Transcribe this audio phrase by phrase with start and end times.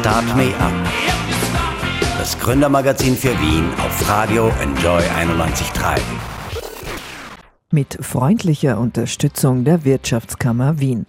[0.00, 0.72] Start Me Up.
[2.16, 6.00] Das Gründermagazin für Wien auf Radio Enjoy 91.3.
[7.70, 11.04] Mit freundlicher Unterstützung der Wirtschaftskammer Wien.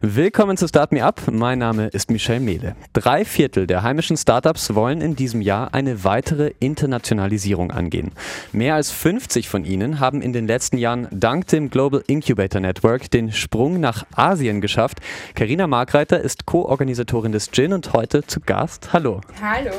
[0.00, 1.22] Willkommen zu Start Me Up.
[1.28, 2.76] Mein Name ist Michel Mehle.
[2.92, 8.12] Drei Viertel der heimischen Startups wollen in diesem Jahr eine weitere Internationalisierung angehen.
[8.52, 13.10] Mehr als 50 von ihnen haben in den letzten Jahren dank dem Global Incubator Network
[13.10, 14.98] den Sprung nach Asien geschafft.
[15.34, 18.92] Karina Markreiter ist Co-Organisatorin des GIN und heute zu Gast.
[18.92, 19.20] Hallo.
[19.42, 19.72] Hallo.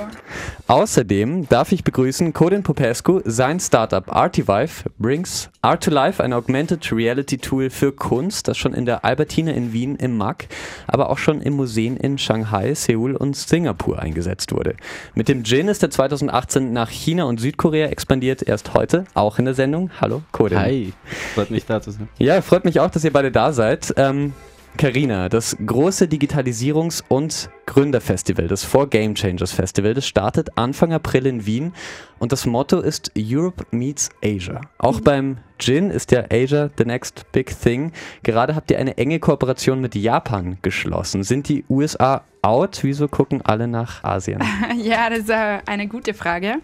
[0.68, 3.22] Außerdem darf ich begrüßen Kodin Popescu.
[3.24, 8.74] Sein Startup Artivive brings Art to Life, ein Augmented Reality Tool für Kunst, das schon
[8.74, 10.48] in der Albertine in Wien im MAC,
[10.88, 14.76] aber auch schon in Museen in Shanghai, Seoul und Singapur eingesetzt wurde.
[15.16, 19.46] Mit dem Jin ist er 2018 nach China und Südkorea expandiert, erst heute, auch in
[19.46, 19.92] der Sendung.
[20.00, 20.60] Hallo, Kodin.
[20.60, 20.94] Hi,
[21.34, 22.10] freut mich da zu sein.
[22.18, 23.94] Ja, freut mich auch, dass ihr beide da seid.
[23.98, 24.34] Ähm,
[24.78, 31.26] Carina, das große Digitalisierungs- und Gründerfestival, das Four Game Changers Festival, das startet Anfang April
[31.26, 31.74] in Wien
[32.20, 34.62] und das Motto ist Europe meets Asia.
[34.78, 35.04] Auch mhm.
[35.04, 37.92] beim Gin ist ja Asia the next big thing.
[38.24, 41.24] Gerade habt ihr eine enge Kooperation mit Japan geschlossen.
[41.24, 42.80] Sind die USA out?
[42.82, 44.42] Wieso gucken alle nach Asien?
[44.78, 46.56] Ja, das ist äh, eine gute Frage.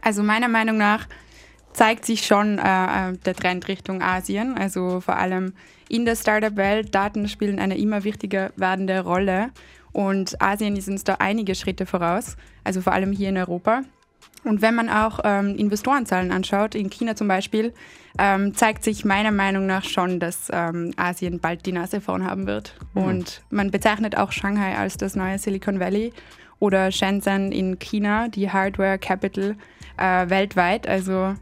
[0.00, 1.06] Also meiner Meinung nach
[1.78, 4.58] zeigt sich schon äh, äh, der Trend Richtung Asien.
[4.58, 5.52] Also vor allem
[5.88, 9.50] in der Startup-Welt, Daten spielen eine immer wichtiger werdende Rolle.
[9.92, 13.82] Und Asien ist uns da einige Schritte voraus, also vor allem hier in Europa.
[14.42, 17.72] Und wenn man auch ähm, Investorenzahlen anschaut, in China zum Beispiel,
[18.18, 22.48] ähm, zeigt sich meiner Meinung nach schon, dass ähm, Asien bald die Nase vorn haben
[22.48, 22.74] wird.
[22.94, 23.02] Mhm.
[23.02, 26.12] Und man bezeichnet auch Shanghai als das neue Silicon Valley
[26.58, 29.54] oder Shenzhen in China, die Hardware Capital
[29.96, 30.88] äh, weltweit.
[30.88, 31.34] Also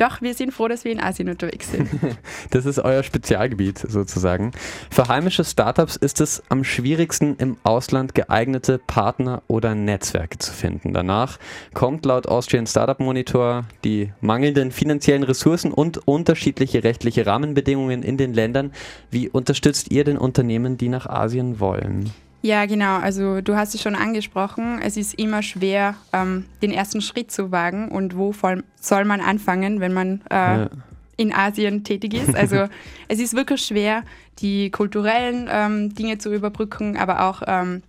[0.00, 1.88] doch, wir sind froh, dass wir in Asien unterwegs sind.
[2.50, 4.52] das ist euer Spezialgebiet sozusagen.
[4.90, 10.94] Für heimische Startups ist es am schwierigsten, im Ausland geeignete Partner oder Netzwerke zu finden.
[10.94, 11.38] Danach
[11.74, 18.32] kommt laut Austrian Startup Monitor die mangelnden finanziellen Ressourcen und unterschiedliche rechtliche Rahmenbedingungen in den
[18.32, 18.72] Ländern.
[19.10, 22.10] Wie unterstützt ihr den Unternehmen, die nach Asien wollen?
[22.42, 22.98] Ja, genau.
[22.98, 24.80] Also du hast es schon angesprochen.
[24.82, 27.88] Es ist immer schwer, ähm, den ersten Schritt zu wagen.
[27.88, 28.34] Und wo
[28.80, 30.70] soll man anfangen, wenn man äh, ja.
[31.16, 32.34] in Asien tätig ist?
[32.34, 32.66] Also
[33.08, 34.04] es ist wirklich schwer,
[34.38, 37.82] die kulturellen ähm, Dinge zu überbrücken, aber auch ähm,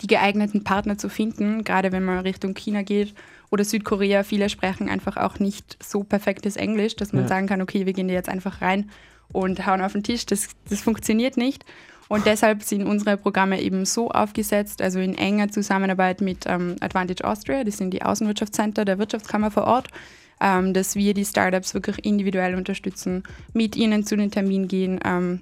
[0.00, 3.14] die geeigneten Partner zu finden, gerade wenn man Richtung China geht
[3.50, 4.22] oder Südkorea.
[4.22, 7.28] Viele sprechen einfach auch nicht so perfektes Englisch, dass man ja.
[7.28, 8.90] sagen kann, okay, wir gehen jetzt einfach rein
[9.32, 10.24] und hauen auf den Tisch.
[10.24, 11.64] Das, das funktioniert nicht.
[12.08, 17.24] Und deshalb sind unsere Programme eben so aufgesetzt, also in enger Zusammenarbeit mit ähm, Advantage
[17.24, 19.88] Austria, das sind die Außenwirtschaftscenter der Wirtschaftskammer vor Ort,
[20.40, 25.40] ähm, dass wir die Startups wirklich individuell unterstützen, mit ihnen zu den Terminen gehen, ähm,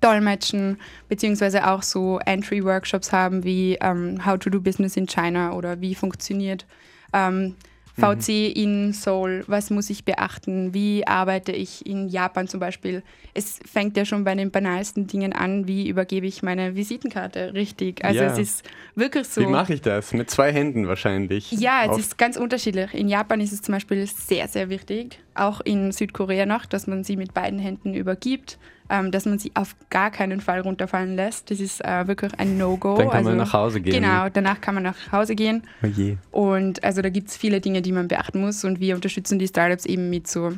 [0.00, 0.78] dolmetschen,
[1.08, 5.94] beziehungsweise auch so Entry-Workshops haben wie ähm, How to do Business in China oder wie
[5.94, 6.66] funktioniert
[7.12, 7.56] ähm,
[7.96, 8.52] VC mhm.
[8.54, 13.02] in Seoul, was muss ich beachten, wie arbeite ich in Japan zum Beispiel.
[13.32, 18.04] Es fängt ja schon bei den banalsten Dingen an, wie übergebe ich meine Visitenkarte richtig.
[18.04, 18.32] Also ja.
[18.32, 19.40] es ist wirklich so.
[19.40, 20.12] Wie mache ich das?
[20.12, 21.52] Mit zwei Händen wahrscheinlich.
[21.52, 22.92] Ja, es Auf ist ganz unterschiedlich.
[22.92, 27.02] In Japan ist es zum Beispiel sehr, sehr wichtig, auch in Südkorea noch, dass man
[27.02, 28.58] sie mit beiden Händen übergibt
[28.90, 31.50] ähm, dass man sie auf gar keinen Fall runterfallen lässt.
[31.50, 32.96] Das ist äh, wirklich ein No-Go.
[32.96, 33.94] Dann kann also, man nach Hause gehen.
[33.94, 35.62] Genau, danach kann man nach Hause gehen.
[35.82, 36.16] Oh je.
[36.30, 39.48] Und also da gibt es viele Dinge, die man beachten muss und wir unterstützen die
[39.48, 40.52] Startups eben mit so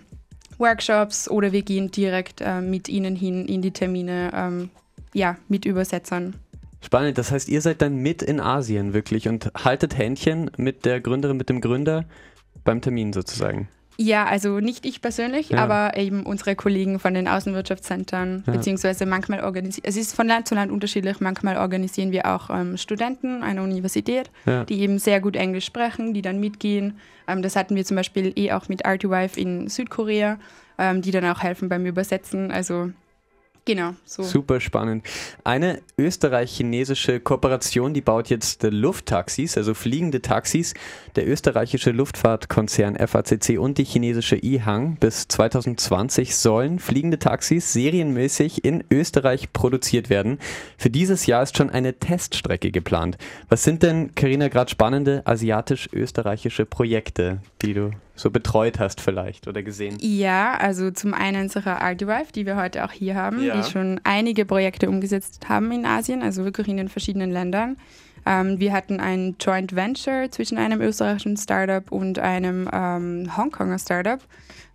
[0.59, 4.71] Workshops oder wir gehen direkt äh, mit ihnen hin in die Termine, ähm,
[5.15, 6.34] ja, mit Übersetzern.
[6.81, 11.00] Spannend, das heißt, ihr seid dann mit in Asien wirklich und haltet Händchen mit der
[11.00, 12.05] Gründerin, mit dem Gründer
[12.65, 13.69] beim Termin sozusagen.
[14.00, 15.59] Ja, also nicht ich persönlich, ja.
[15.59, 18.53] aber eben unsere Kollegen von den Außenwirtschaftszentren, ja.
[18.53, 22.76] beziehungsweise manchmal organisieren, es ist von Land zu Land unterschiedlich, manchmal organisieren wir auch ähm,
[22.76, 24.64] Studenten einer Universität, ja.
[24.64, 27.00] die eben sehr gut Englisch sprechen, die dann mitgehen.
[27.26, 30.38] Ähm, das hatten wir zum Beispiel eh auch mit Artiwife in Südkorea,
[30.78, 32.53] ähm, die dann auch helfen beim Übersetzen.
[32.53, 32.92] Also
[33.69, 34.23] Genau, so.
[34.23, 35.05] Super spannend.
[35.45, 40.72] Eine österreich-chinesische Kooperation, die baut jetzt Lufttaxis, also fliegende Taxis.
[41.16, 48.84] Der österreichische Luftfahrtkonzern FACC und die chinesische IHang bis 2020 sollen fliegende Taxis serienmäßig in
[48.91, 50.39] Österreich produziert werden.
[50.78, 53.19] Für dieses Jahr ist schon eine Teststrecke geplant.
[53.51, 59.62] Was sind denn, Karina, gerade spannende asiatisch-österreichische Projekte, die du so betreut hast vielleicht oder
[59.62, 59.97] gesehen?
[60.00, 63.56] Ja, also zum einen Sarah Ardivive, die wir heute auch hier haben, ja.
[63.56, 67.76] die schon einige Projekte umgesetzt haben in Asien, also wirklich in den verschiedenen Ländern.
[68.26, 74.20] Ähm, wir hatten ein Joint Venture zwischen einem österreichischen Startup und einem ähm, Hongkonger Startup.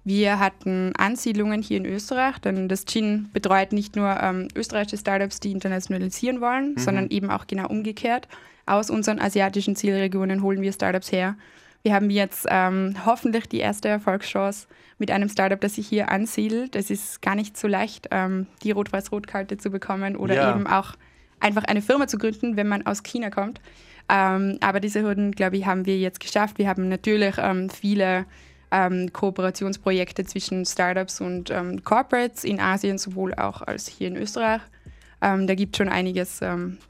[0.05, 5.39] Wir hatten Ansiedlungen hier in Österreich, denn das Gin betreut nicht nur ähm, österreichische Startups,
[5.39, 6.79] die internationalisieren wollen, mhm.
[6.79, 8.27] sondern eben auch genau umgekehrt.
[8.65, 11.35] Aus unseren asiatischen Zielregionen holen wir Startups her.
[11.83, 14.67] Wir haben jetzt ähm, hoffentlich die erste Erfolgschance
[14.99, 16.77] mit einem Startup, das sich hier ansiedelt.
[16.77, 20.55] Es ist gar nicht so leicht, ähm, die Rot-Weiß-Rot-Karte zu bekommen oder ja.
[20.55, 20.93] eben auch
[21.41, 23.59] einfach eine Firma zu gründen, wenn man aus China kommt.
[24.07, 26.57] Ähm, aber diese Hürden, glaube ich, haben wir jetzt geschafft.
[26.57, 28.25] Wir haben natürlich ähm, viele
[28.71, 34.61] ähm, Kooperationsprojekte zwischen Startups und ähm, Corporates in Asien, sowohl auch als hier in Österreich.
[35.19, 36.41] Da gibt es schon einiges,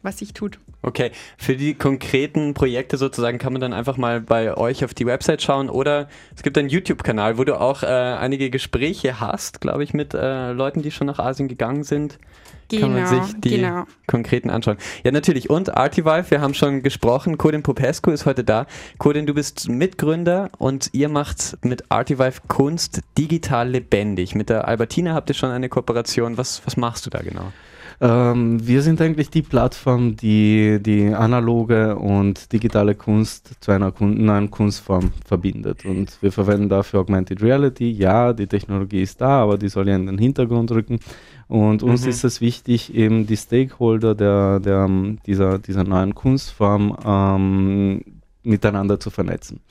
[0.02, 0.58] was sich tut.
[0.86, 5.06] Okay, für die konkreten Projekte sozusagen kann man dann einfach mal bei euch auf die
[5.06, 9.86] Website schauen oder es gibt einen YouTube-Kanal, wo du auch äh, einige Gespräche hast, glaube
[9.86, 12.20] ich, mit äh, Leuten, die schon nach Asien gegangen sind.
[12.68, 13.86] Genau, kann man genau, sich die genau.
[14.08, 14.78] konkreten anschauen.
[15.06, 15.50] Ja, natürlich.
[15.50, 17.38] Und Artivive, wir haben schon gesprochen.
[17.38, 18.66] Kodin Popescu ist heute da.
[18.98, 24.36] Kodin, du bist Mitgründer und ihr macht mit Artivive Kunst digital lebendig.
[24.36, 26.38] Mit der Albertina habt ihr schon eine Kooperation.
[26.38, 27.54] Was, was machst du da genau?
[28.02, 34.52] Ähm, wir sind eigentlich die Plattform, die die analoge und digitale Kunst zu einer neuen
[34.52, 35.86] Kunstform verbindet.
[35.86, 37.92] Und wir verwenden dafür Augmented Reality.
[37.92, 41.00] Ja, die Technologie ist da, aber die soll ja in den Hintergrund rücken.
[41.48, 42.10] Und uns mhm.
[42.10, 44.90] ist es wichtig, eben die Stakeholder der, der,
[45.26, 48.04] dieser, dieser neuen Kunstform ähm,
[48.44, 49.62] miteinander zu vernetzen.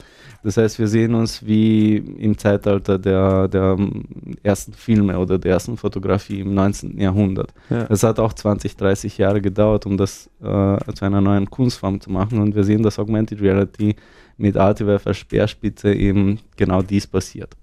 [0.43, 3.79] Das heißt, wir sehen uns wie im Zeitalter der, der
[4.43, 6.99] ersten Filme oder der ersten Fotografie im 19.
[6.99, 7.55] Jahrhundert.
[7.89, 8.09] Es ja.
[8.09, 12.41] hat auch 20, 30 Jahre gedauert, um das äh, zu einer neuen Kunstform zu machen.
[12.41, 13.95] Und wir sehen, dass Augmented Reality
[14.37, 14.83] mit als
[15.17, 17.57] Speerspitze eben genau dies passiert.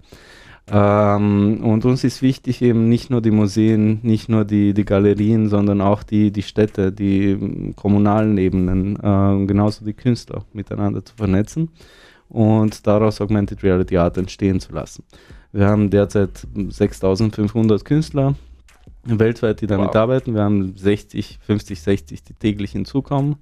[0.72, 5.48] Ähm, und uns ist wichtig eben nicht nur die Museen, nicht nur die, die Galerien,
[5.48, 11.68] sondern auch die, die Städte, die kommunalen Ebenen, äh, genauso die Künstler miteinander zu vernetzen
[12.30, 15.04] und daraus Augmented Reality Art entstehen zu lassen.
[15.52, 18.34] Wir haben derzeit 6500 Künstler
[19.04, 19.96] weltweit, die damit wow.
[19.96, 20.34] arbeiten.
[20.34, 23.36] Wir haben 60, 50, 60, die täglich hinzukommen.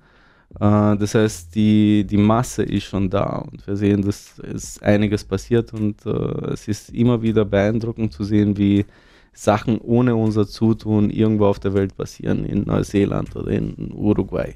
[0.58, 5.25] Äh, das heißt, die, die Masse ist schon da und wir sehen, dass es einiges
[5.25, 8.87] passiert und äh, es ist immer wieder beeindruckend zu sehen, wie
[9.35, 14.55] Sachen ohne unser Zutun irgendwo auf der Welt passieren, in Neuseeland oder in Uruguay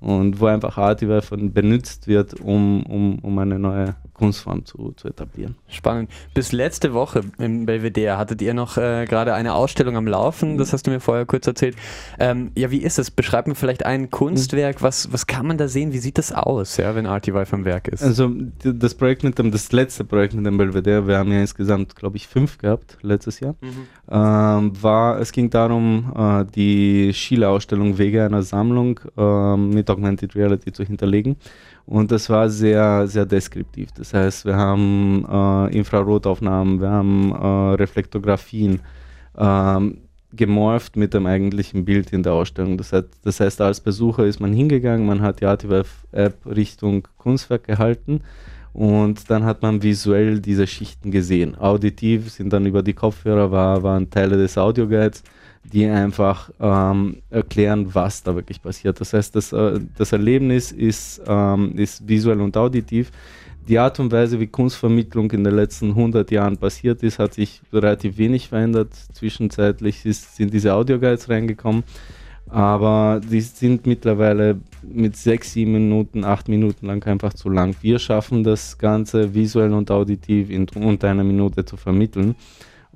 [0.00, 5.56] und wo einfach Artivive benutzt wird, um, um, um eine neue Kunstform zu, zu etablieren.
[5.68, 6.10] Spannend.
[6.34, 10.72] Bis letzte Woche im Belvedere hattet ihr noch äh, gerade eine Ausstellung am Laufen, das
[10.72, 11.76] hast du mir vorher kurz erzählt.
[12.18, 13.10] Ähm, ja, wie ist es?
[13.10, 15.92] Beschreib mir vielleicht ein Kunstwerk, was, was kann man da sehen?
[15.92, 18.02] Wie sieht das aus, ja, wenn Artivive am Werk ist?
[18.02, 18.30] Also
[18.62, 22.16] das Projekt mit dem, das letzte Projekt mit dem Belvedere, wir haben ja insgesamt, glaube
[22.16, 23.86] ich, fünf gehabt letztes Jahr, mhm.
[24.10, 30.72] ähm, war, es ging darum, äh, die Schiele-Ausstellung Wege einer Sammlung äh, mit Augmented Reality
[30.72, 31.36] zu hinterlegen.
[31.86, 33.90] Und das war sehr, sehr deskriptiv.
[33.92, 38.80] Das heißt, wir haben äh, Infrarotaufnahmen, wir haben äh, Reflektografien
[39.36, 39.98] ähm,
[40.32, 42.76] gemorpht mit dem eigentlichen Bild in der Ausstellung.
[42.76, 47.64] Das heißt, das heißt, als Besucher ist man hingegangen, man hat die Artivive-App Richtung Kunstwerk
[47.64, 48.20] gehalten
[48.74, 51.56] und dann hat man visuell diese Schichten gesehen.
[51.58, 55.22] Auditiv sind dann über die Kopfhörer, war, waren Teile des Audioguides
[55.64, 59.00] die einfach ähm, erklären, was da wirklich passiert.
[59.00, 63.10] Das heißt, das, äh, das Erlebnis ist, ähm, ist visuell und auditiv.
[63.68, 67.60] Die Art und Weise, wie Kunstvermittlung in den letzten 100 Jahren passiert ist, hat sich
[67.70, 68.94] relativ wenig verändert.
[69.12, 71.84] Zwischenzeitlich ist, sind diese Audioguides reingekommen,
[72.48, 77.76] aber die sind mittlerweile mit sechs, sieben Minuten, acht Minuten lang einfach zu lang.
[77.82, 82.36] Wir schaffen das Ganze visuell und auditiv in unter einer Minute zu vermitteln.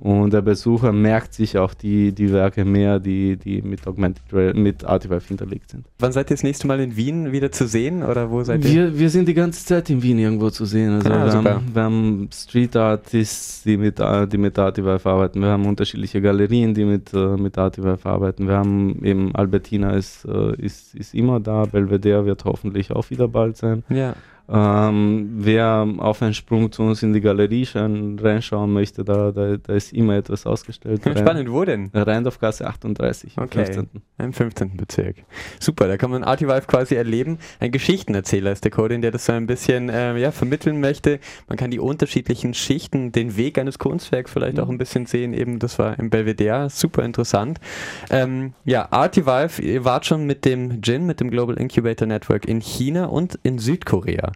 [0.03, 4.83] Und der Besucher merkt sich auch die, die Werke mehr, die, die mit Augmented mit
[4.83, 5.85] Artivive hinterlegt sind.
[5.97, 8.69] Wann seid ihr das nächste Mal in Wien wieder zu sehen oder wo seid ihr?
[8.69, 10.91] Wir, wir sind die ganze Zeit in Wien irgendwo zu sehen.
[10.95, 15.39] Also ah, wir, haben, wir, haben, Street Artists, die mit, die mit Artivive arbeiten.
[15.39, 18.49] Wir haben unterschiedliche Galerien, die mit, äh, mit Artivive arbeiten.
[18.49, 23.29] Wir haben eben Albertina ist, äh, ist, ist immer da, Belvedere wird hoffentlich auch wieder
[23.29, 23.83] bald sein.
[23.87, 24.15] Ja.
[24.49, 29.73] Ähm, wer auf einen Sprung zu uns in die Galerie reinschauen möchte, da, da, da,
[29.73, 31.01] ist immer etwas ausgestellt.
[31.17, 31.91] Spannend, wo denn?
[31.93, 33.59] Rheindorfgasse 38, okay.
[33.59, 34.01] im 15.
[34.17, 34.77] Im 15.
[34.77, 35.15] Bezirk.
[35.59, 37.37] Super, da kann man Artivive quasi erleben.
[37.61, 41.19] Ein Geschichtenerzähler ist der Codin, der das so ein bisschen äh, ja, vermitteln möchte.
[41.47, 44.63] Man kann die unterschiedlichen Schichten, den Weg eines Kunstwerks vielleicht mhm.
[44.63, 45.33] auch ein bisschen sehen.
[45.33, 47.61] Eben, das war im Belvedere, super interessant.
[48.09, 52.59] Ähm, ja, Artivive, ihr wart schon mit dem GIN, mit dem Global Incubator Network in
[52.59, 54.32] China und in Südkorea.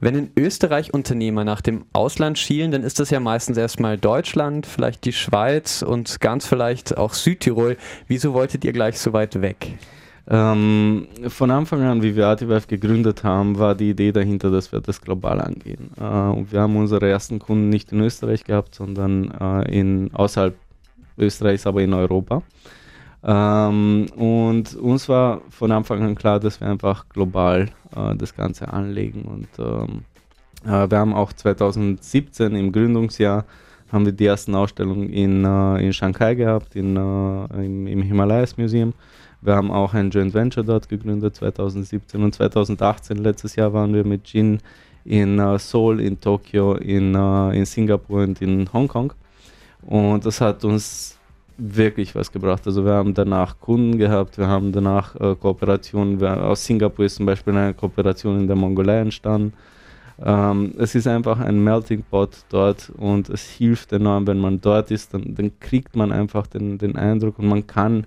[0.00, 4.66] Wenn in Österreich Unternehmer nach dem Ausland schielen, dann ist das ja meistens erstmal Deutschland,
[4.66, 7.76] vielleicht die Schweiz und ganz vielleicht auch Südtirol.
[8.06, 9.78] Wieso wolltet ihr gleich so weit weg?
[10.26, 14.80] Ähm, von Anfang an, wie wir Artivive gegründet haben, war die Idee dahinter, dass wir
[14.80, 15.90] das global angehen.
[16.00, 20.54] Äh, und wir haben unsere ersten Kunden nicht in Österreich gehabt, sondern äh, in, außerhalb
[21.18, 22.42] Österreichs, aber in Europa.
[23.24, 28.72] Ähm, und uns war von Anfang an klar, dass wir einfach global äh, das Ganze
[28.72, 29.22] anlegen.
[29.22, 30.02] Und ähm,
[30.64, 33.44] äh, wir haben auch 2017 im Gründungsjahr
[33.90, 38.56] haben wir die ersten Ausstellungen in, äh, in Shanghai gehabt, in, äh, im, im Himalayas
[38.58, 38.92] Museum.
[39.40, 44.04] Wir haben auch ein Joint Venture dort gegründet 2017 und 2018, letztes Jahr waren wir
[44.04, 44.58] mit Jin
[45.04, 49.12] in uh, Seoul, in Tokio, in, uh, in Singapur und in Hongkong.
[49.82, 51.18] Und das hat uns
[51.56, 52.66] wirklich was gebracht.
[52.66, 56.20] Also wir haben danach Kunden gehabt, wir haben danach äh, Kooperationen.
[56.20, 59.52] Wir, aus Singapur ist zum Beispiel eine Kooperation in der Mongolei entstanden.
[60.22, 64.90] Ähm, es ist einfach ein Melting Pot dort und es hilft enorm, wenn man dort
[64.90, 68.06] ist, dann, dann kriegt man einfach den, den Eindruck und man kann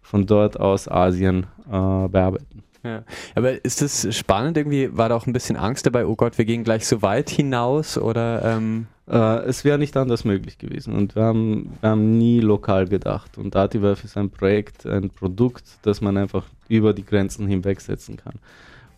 [0.00, 2.57] von dort aus Asien äh, bearbeiten.
[2.84, 3.02] Ja.
[3.34, 4.96] Aber ist das spannend irgendwie?
[4.96, 7.98] War da auch ein bisschen Angst dabei, oh Gott, wir gehen gleich so weit hinaus
[7.98, 8.42] oder?
[8.44, 12.86] Ähm äh, es wäre nicht anders möglich gewesen und wir haben, wir haben nie lokal
[12.86, 13.38] gedacht.
[13.38, 18.34] Und Dativerf ist ein Projekt, ein Produkt, das man einfach über die Grenzen hinwegsetzen kann.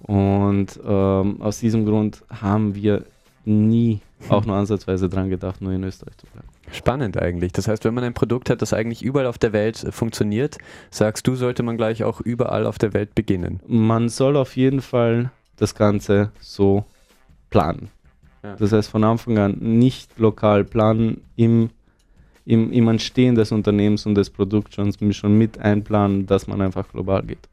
[0.01, 3.05] Und ähm, aus diesem Grund haben wir
[3.51, 6.49] nie auch nur ansatzweise dran gedacht, nur in Österreich zu bleiben.
[6.73, 7.53] Spannend eigentlich.
[7.53, 10.59] Das heißt, wenn man ein Produkt hat, das eigentlich überall auf der Welt äh, funktioniert,
[10.91, 13.61] sagst du, sollte man gleich auch überall auf der Welt beginnen?
[13.67, 16.85] Man soll auf jeden Fall das Ganze so
[17.51, 17.89] planen.
[18.43, 18.57] Ja.
[18.57, 21.71] Das heißt, von Anfang an nicht lokal planen, im,
[22.47, 26.89] im, im Entstehen des Unternehmens und des Produkts schon, schon mit einplanen, dass man einfach
[26.91, 27.49] global geht.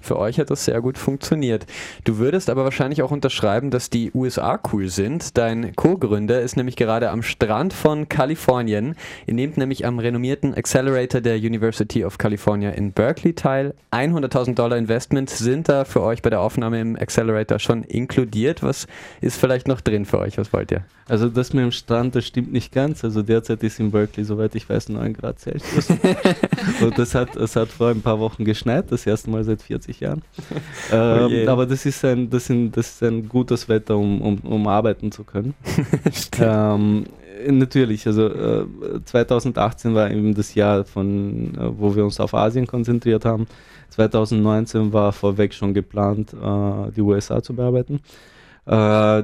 [0.00, 1.66] Für euch hat das sehr gut funktioniert.
[2.04, 5.36] Du würdest aber wahrscheinlich auch unterschreiben, dass die USA cool sind.
[5.36, 8.96] Dein Co-Gründer ist nämlich gerade am Strand von Kalifornien.
[9.26, 13.74] Ihr nehmt nämlich am renommierten Accelerator der University of California in Berkeley teil.
[13.92, 18.62] 100.000 Dollar Investment sind da für euch bei der Aufnahme im Accelerator schon inkludiert.
[18.62, 18.86] Was
[19.20, 20.38] ist vielleicht noch drin für euch?
[20.38, 20.84] Was wollt ihr?
[21.10, 23.02] Also das mit dem Strand, das stimmt nicht ganz.
[23.02, 25.90] Also derzeit ist in Berkeley, soweit ich weiß, 9 Grad Celsius.
[26.80, 30.00] Und das hat, das hat vor ein paar Wochen geschneit, das erste Mal seit 40
[30.00, 30.22] Jahren.
[30.92, 34.38] ähm, oh aber das ist, ein, das, sind, das ist ein gutes Wetter, um, um,
[34.38, 35.54] um arbeiten zu können.
[36.40, 37.04] ähm,
[37.48, 38.66] natürlich, also äh,
[39.04, 43.46] 2018 war eben das Jahr, von, äh, wo wir uns auf Asien konzentriert haben.
[43.90, 48.00] 2019 war vorweg schon geplant, äh, die USA zu bearbeiten.
[48.66, 49.22] Äh,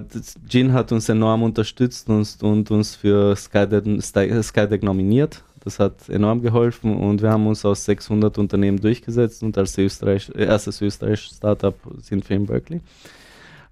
[0.48, 5.42] Jin hat uns enorm unterstützt und, und uns für Skydeck, Skydeck nominiert.
[5.66, 10.30] Das hat enorm geholfen und wir haben uns aus 600 Unternehmen durchgesetzt und als Österreich,
[10.32, 12.80] erstes österreichisches Startup sind wir in Berkeley.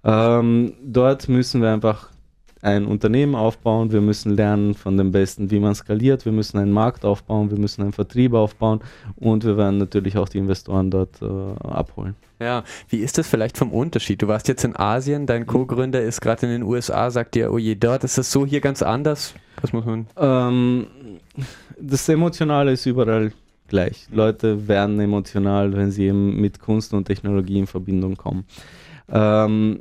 [0.03, 2.09] Ähm, dort müssen wir einfach
[2.61, 6.73] ein Unternehmen aufbauen, wir müssen lernen von dem Besten, wie man skaliert, wir müssen einen
[6.73, 8.81] Markt aufbauen, wir müssen einen Vertrieb aufbauen
[9.15, 11.25] und wir werden natürlich auch die Investoren dort äh,
[11.65, 12.15] abholen.
[12.41, 14.21] Ja, wie ist das vielleicht vom Unterschied?
[14.21, 15.47] Du warst jetzt in Asien, dein mhm.
[15.47, 18.59] Co-Gründer ist gerade in den USA, sagt dir, oh je, dort ist das so, hier
[18.59, 19.33] ganz anders.
[19.61, 20.07] Was muss man?
[20.17, 20.87] Ähm,
[21.79, 23.31] das Emotionale ist überall
[23.67, 24.07] gleich.
[24.11, 28.45] Leute werden emotional, wenn sie eben mit Kunst und Technologie in Verbindung kommen.
[29.09, 29.79] Ähm,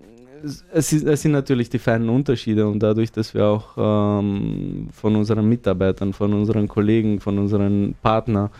[0.72, 5.16] es, ist, es, sind natürlich die feinen Unterschiede und dadurch, dass wir auch ähm, von
[5.16, 8.50] unseren Mitarbeitern, von unseren Kollegen, von unseren Partnern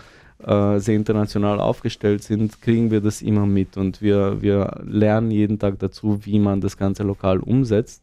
[0.43, 5.59] äh, sehr international aufgestellt sind, kriegen wir das immer mit und wir, wir lernen jeden
[5.59, 8.03] Tag dazu, wie man das Ganze lokal umsetzt.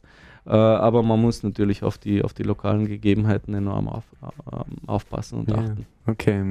[0.51, 5.39] Äh, aber man muss natürlich auf die, auf die lokalen Gegebenheiten enorm auf, äh, aufpassen
[5.39, 5.85] und ja, achten.
[6.05, 6.43] Okay,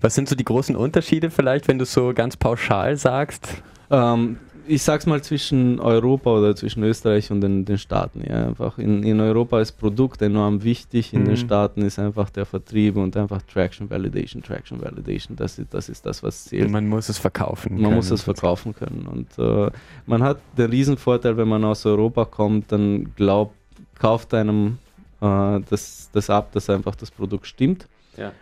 [0.00, 3.62] was sind so die großen Unterschiede vielleicht, wenn du so ganz pauschal sagst?
[3.92, 4.38] Ähm,
[4.68, 8.22] ich sag's mal zwischen Europa oder zwischen Österreich und den, den Staaten.
[8.28, 11.26] Ja, einfach in, in Europa ist Produkt enorm wichtig, in mhm.
[11.26, 15.36] den Staaten ist einfach der Vertrieb und einfach Traction Validation, Traction Validation.
[15.36, 16.70] Das ist das, ist das was zählt.
[16.70, 17.74] Man muss es verkaufen.
[17.74, 17.96] Man können.
[17.96, 19.06] muss es verkaufen können.
[19.10, 19.70] Und äh,
[20.06, 23.54] man hat den Riesenvorteil, wenn man aus Europa kommt, dann glaubt,
[23.98, 24.78] kauft einem
[25.20, 27.88] äh, das, das ab, dass einfach das Produkt stimmt.
[28.18, 28.32] Ja.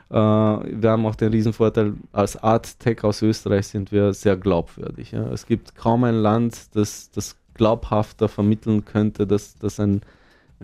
[0.58, 5.12] Äh, wir haben auch den Riesenvorteil, als Art Tech aus Österreich sind wir sehr glaubwürdig.
[5.12, 5.30] Ja.
[5.30, 10.02] Es gibt kaum ein Land, das das glaubhafter vermitteln könnte, dass, dass ein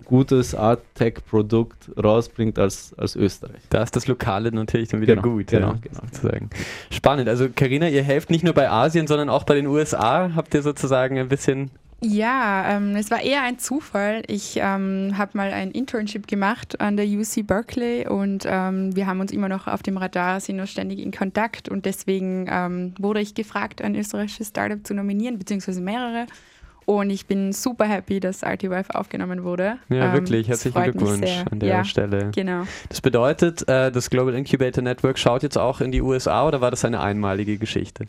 [0.04, 3.60] gutes Art Tech Produkt rausbringt als, als Österreich.
[3.68, 5.48] Da ist das Lokale natürlich dann wieder genau, gut.
[5.48, 6.00] Genau, ja, genau.
[6.00, 6.50] Sozusagen.
[6.90, 7.28] Spannend.
[7.28, 10.32] Also Karina, ihr helft nicht nur bei Asien, sondern auch bei den USA.
[10.34, 11.70] Habt ihr sozusagen ein bisschen
[12.02, 14.22] ja, ähm, es war eher ein Zufall.
[14.26, 19.20] Ich ähm, habe mal ein Internship gemacht an der UC Berkeley und ähm, wir haben
[19.20, 23.20] uns immer noch auf dem Radar, sind noch ständig in Kontakt und deswegen ähm, wurde
[23.20, 26.26] ich gefragt, ein österreichisches Startup zu nominieren, beziehungsweise mehrere.
[26.84, 29.78] Und ich bin super happy, dass RT-Wife aufgenommen wurde.
[29.88, 30.48] Ja, ähm, wirklich.
[30.48, 32.30] Herzlichen Glückwunsch an der ja, Stelle.
[32.34, 32.64] Genau.
[32.88, 36.72] Das bedeutet, äh, das Global Incubator Network schaut jetzt auch in die USA oder war
[36.72, 38.06] das eine einmalige Geschichte?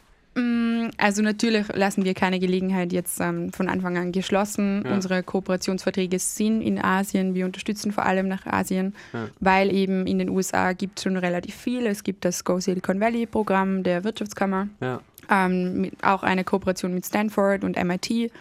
[0.98, 4.84] Also natürlich lassen wir keine Gelegenheit jetzt ähm, von Anfang an geschlossen.
[4.86, 4.94] Ja.
[4.94, 7.34] Unsere Kooperationsverträge sind in Asien.
[7.34, 9.28] Wir unterstützen vor allem nach Asien, ja.
[9.40, 11.86] weil eben in den USA gibt es schon relativ viel.
[11.86, 15.02] Es gibt das Go Silicon Valley Programm der Wirtschaftskammer, ja.
[15.30, 18.32] ähm, auch eine Kooperation mit Stanford und MIT.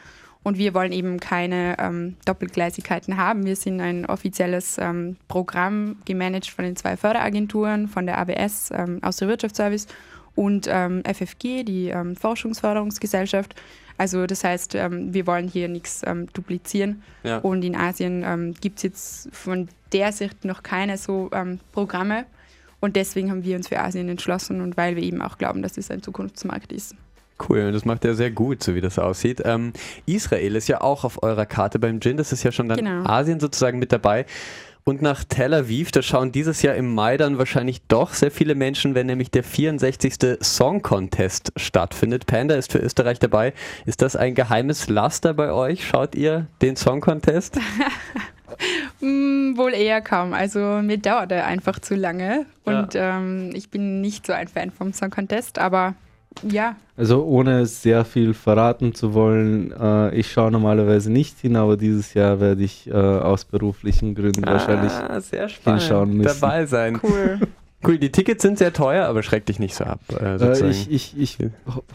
[0.44, 3.47] Und wir wollen eben keine ähm, Doppelgleisigkeiten haben.
[3.47, 8.99] Wir sind ein offizielles ähm, Programm, gemanagt von den zwei Förderagenturen, von der ABS, ähm,
[9.02, 9.87] aus der Wirtschaftsservice
[10.34, 13.54] und ähm, FFG, die ähm, Forschungsförderungsgesellschaft.
[13.98, 17.02] Also das heißt, ähm, wir wollen hier nichts ähm, duplizieren.
[17.22, 17.38] Ja.
[17.38, 22.24] Und in Asien ähm, gibt es jetzt von der Sicht noch keine so ähm, Programme.
[22.80, 25.78] Und deswegen haben wir uns für Asien entschlossen und weil wir eben auch glauben, dass
[25.78, 26.96] es ein Zukunftsmarkt ist.
[27.48, 29.42] Cool, das macht er sehr gut, so wie das aussieht.
[29.44, 29.72] Ähm,
[30.06, 33.04] Israel ist ja auch auf eurer Karte beim Gin, das ist ja schon dann genau.
[33.04, 34.26] Asien sozusagen mit dabei.
[34.84, 38.56] Und nach Tel Aviv, da schauen dieses Jahr im Mai dann wahrscheinlich doch sehr viele
[38.56, 40.38] Menschen, wenn nämlich der 64.
[40.40, 42.26] Song Contest stattfindet.
[42.26, 43.52] Panda ist für Österreich dabei.
[43.86, 45.86] Ist das ein geheimes Laster bei euch?
[45.86, 47.60] Schaut ihr den Song Contest?
[49.00, 50.32] mm, wohl eher kaum.
[50.32, 52.46] Also mir dauert er einfach zu lange.
[52.64, 53.18] Und ja.
[53.18, 55.94] ähm, ich bin nicht so ein Fan vom Song Contest, aber
[56.42, 56.76] ja.
[56.96, 62.14] Also ohne sehr viel verraten zu wollen, äh, ich schaue normalerweise nicht hin, aber dieses
[62.14, 64.92] Jahr werde ich äh, aus beruflichen Gründen ah, wahrscheinlich
[65.64, 66.40] hinschauen müssen.
[66.40, 67.00] Dabei sein.
[67.02, 67.40] Cool.
[67.86, 70.00] Cool, die Tickets sind sehr teuer, aber schreck dich nicht so ab.
[70.10, 71.38] Äh, äh ich, ich, ich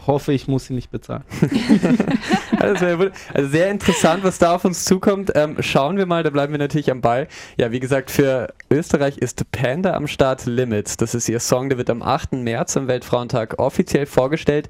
[0.06, 1.24] hoffe, ich muss sie nicht bezahlen.
[2.58, 5.32] also, also, sehr interessant, was da auf uns zukommt.
[5.34, 7.26] Ähm, schauen wir mal, da bleiben wir natürlich am Ball.
[7.56, 10.96] Ja, wie gesagt, für Österreich ist Panda am Start Limits.
[10.98, 12.32] Das ist ihr Song, der wird am 8.
[12.32, 14.68] März am Weltfrauentag offiziell vorgestellt.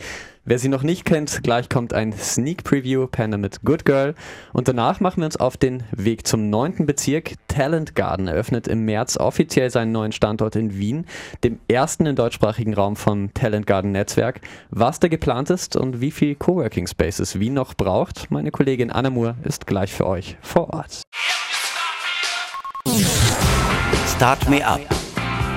[0.50, 4.14] Wer sie noch nicht kennt, gleich kommt ein Sneak Preview Panda mit Good Girl
[4.55, 7.35] und danach machen wir uns auf den Weg zum neunten Bezirk.
[7.49, 11.05] Talent Garden eröffnet im März offiziell seinen neuen Standort in Wien,
[11.45, 14.40] dem ersten im deutschsprachigen Raum vom Talent Garden Netzwerk.
[14.71, 19.11] Was da geplant ist und wie viel Coworking Spaces Wien noch braucht, meine Kollegin Anna
[19.11, 21.02] Moore ist gleich für euch vor Ort.
[24.17, 24.81] Start Me Up,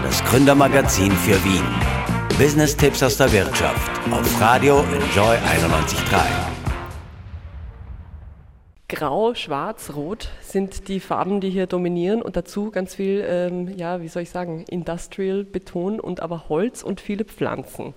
[0.04, 2.00] das Gründermagazin für Wien.
[2.34, 6.52] Business-Tipps aus der Wirtschaft auf Radio Enjoy 91.3.
[8.88, 14.01] Grau, Schwarz, Rot sind die Farben, die hier dominieren und dazu ganz viel, ähm, ja,
[14.01, 17.94] wie soll ich sagen, Industrial Beton und aber Holz und viele Pflanzen.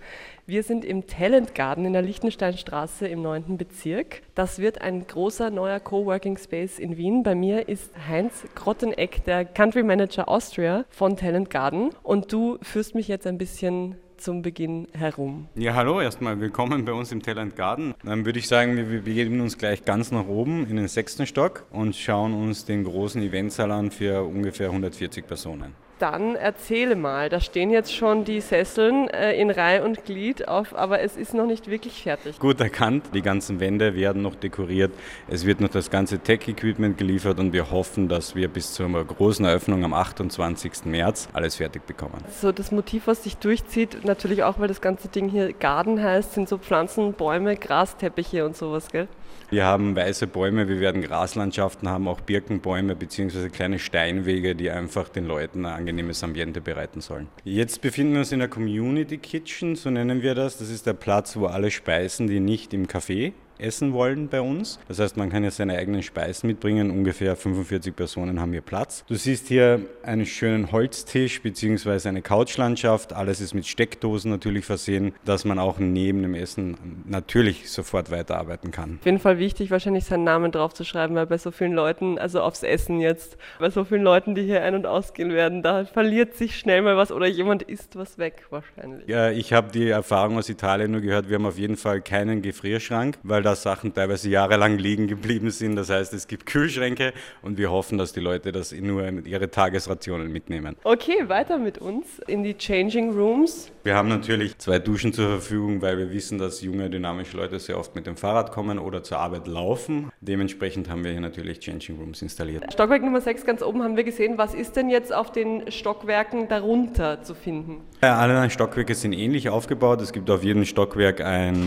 [0.46, 3.56] Wir sind im Talent Garden in der Lichtensteinstraße im 9.
[3.56, 4.22] Bezirk.
[4.34, 7.22] Das wird ein großer neuer Coworking Space in Wien.
[7.22, 11.90] Bei mir ist Heinz Grotteneck, der Country Manager Austria von Talent Garden.
[12.02, 15.48] Und du führst mich jetzt ein bisschen zum Beginn herum.
[15.54, 17.92] Ja, hallo, erstmal willkommen bei uns im Talent Garden.
[18.04, 21.66] Dann würde ich sagen, wir begeben uns gleich ganz nach oben in den sechsten Stock
[21.70, 25.74] und schauen uns den großen Eventsaal an für ungefähr 140 Personen.
[25.98, 30.74] Dann erzähle mal, da stehen jetzt schon die Sesseln äh, in Reihe und Glied auf,
[30.74, 32.40] aber es ist noch nicht wirklich fertig.
[32.40, 34.92] Gut erkannt, die ganzen Wände werden noch dekoriert,
[35.28, 39.44] es wird noch das ganze Tech-Equipment geliefert und wir hoffen, dass wir bis zur großen
[39.44, 40.84] Eröffnung am 28.
[40.86, 42.24] März alles fertig bekommen.
[42.40, 46.32] So das Motiv, was sich durchzieht, natürlich auch, weil das ganze Ding hier Garden heißt,
[46.32, 49.06] sind so Pflanzen, Bäume, Grasteppiche und sowas, gell?
[49.50, 53.48] Wir haben weiße Bäume, wir werden Graslandschaften haben, auch Birkenbäume bzw.
[53.48, 57.28] kleine Steinwege, die einfach den Leuten ein angenehmes Ambiente bereiten sollen.
[57.44, 60.58] Jetzt befinden wir uns in der Community Kitchen, so nennen wir das.
[60.58, 64.78] Das ist der Platz, wo alle speisen, die nicht im Café essen wollen bei uns.
[64.88, 66.90] Das heißt, man kann ja seine eigenen Speisen mitbringen.
[66.90, 69.04] Ungefähr 45 Personen haben hier Platz.
[69.06, 72.08] Du siehst hier einen schönen Holztisch bzw.
[72.08, 73.12] eine Couchlandschaft.
[73.12, 78.70] Alles ist mit Steckdosen natürlich versehen, dass man auch neben dem Essen natürlich sofort weiterarbeiten
[78.70, 78.98] kann.
[79.00, 82.18] Auf jeden Fall wichtig, wahrscheinlich seinen Namen drauf zu schreiben, weil bei so vielen Leuten,
[82.18, 85.84] also aufs Essen jetzt, bei so vielen Leuten, die hier ein- und ausgehen werden, da
[85.84, 89.08] verliert sich schnell mal was oder jemand isst was weg wahrscheinlich.
[89.08, 92.42] Ja, ich habe die Erfahrung aus Italien nur gehört, wir haben auf jeden Fall keinen
[92.42, 95.76] Gefrierschrank, weil da Sachen teilweise jahrelang liegen geblieben sind.
[95.76, 97.12] Das heißt, es gibt Kühlschränke
[97.42, 100.76] und wir hoffen, dass die Leute das nur in ihre Tagesrationen mitnehmen.
[100.84, 103.70] Okay, weiter mit uns in die Changing Rooms.
[103.84, 107.78] Wir haben natürlich zwei Duschen zur Verfügung, weil wir wissen, dass junge, dynamische Leute sehr
[107.78, 110.10] oft mit dem Fahrrad kommen oder zur Arbeit laufen.
[110.20, 112.72] Dementsprechend haben wir hier natürlich Changing Rooms installiert.
[112.72, 114.38] Stockwerk Nummer 6 ganz oben haben wir gesehen.
[114.38, 117.82] Was ist denn jetzt auf den Stockwerken darunter zu finden?
[118.02, 120.00] Ja, alle Stockwerke sind ähnlich aufgebaut.
[120.00, 121.64] Es gibt auf jedem Stockwerk einen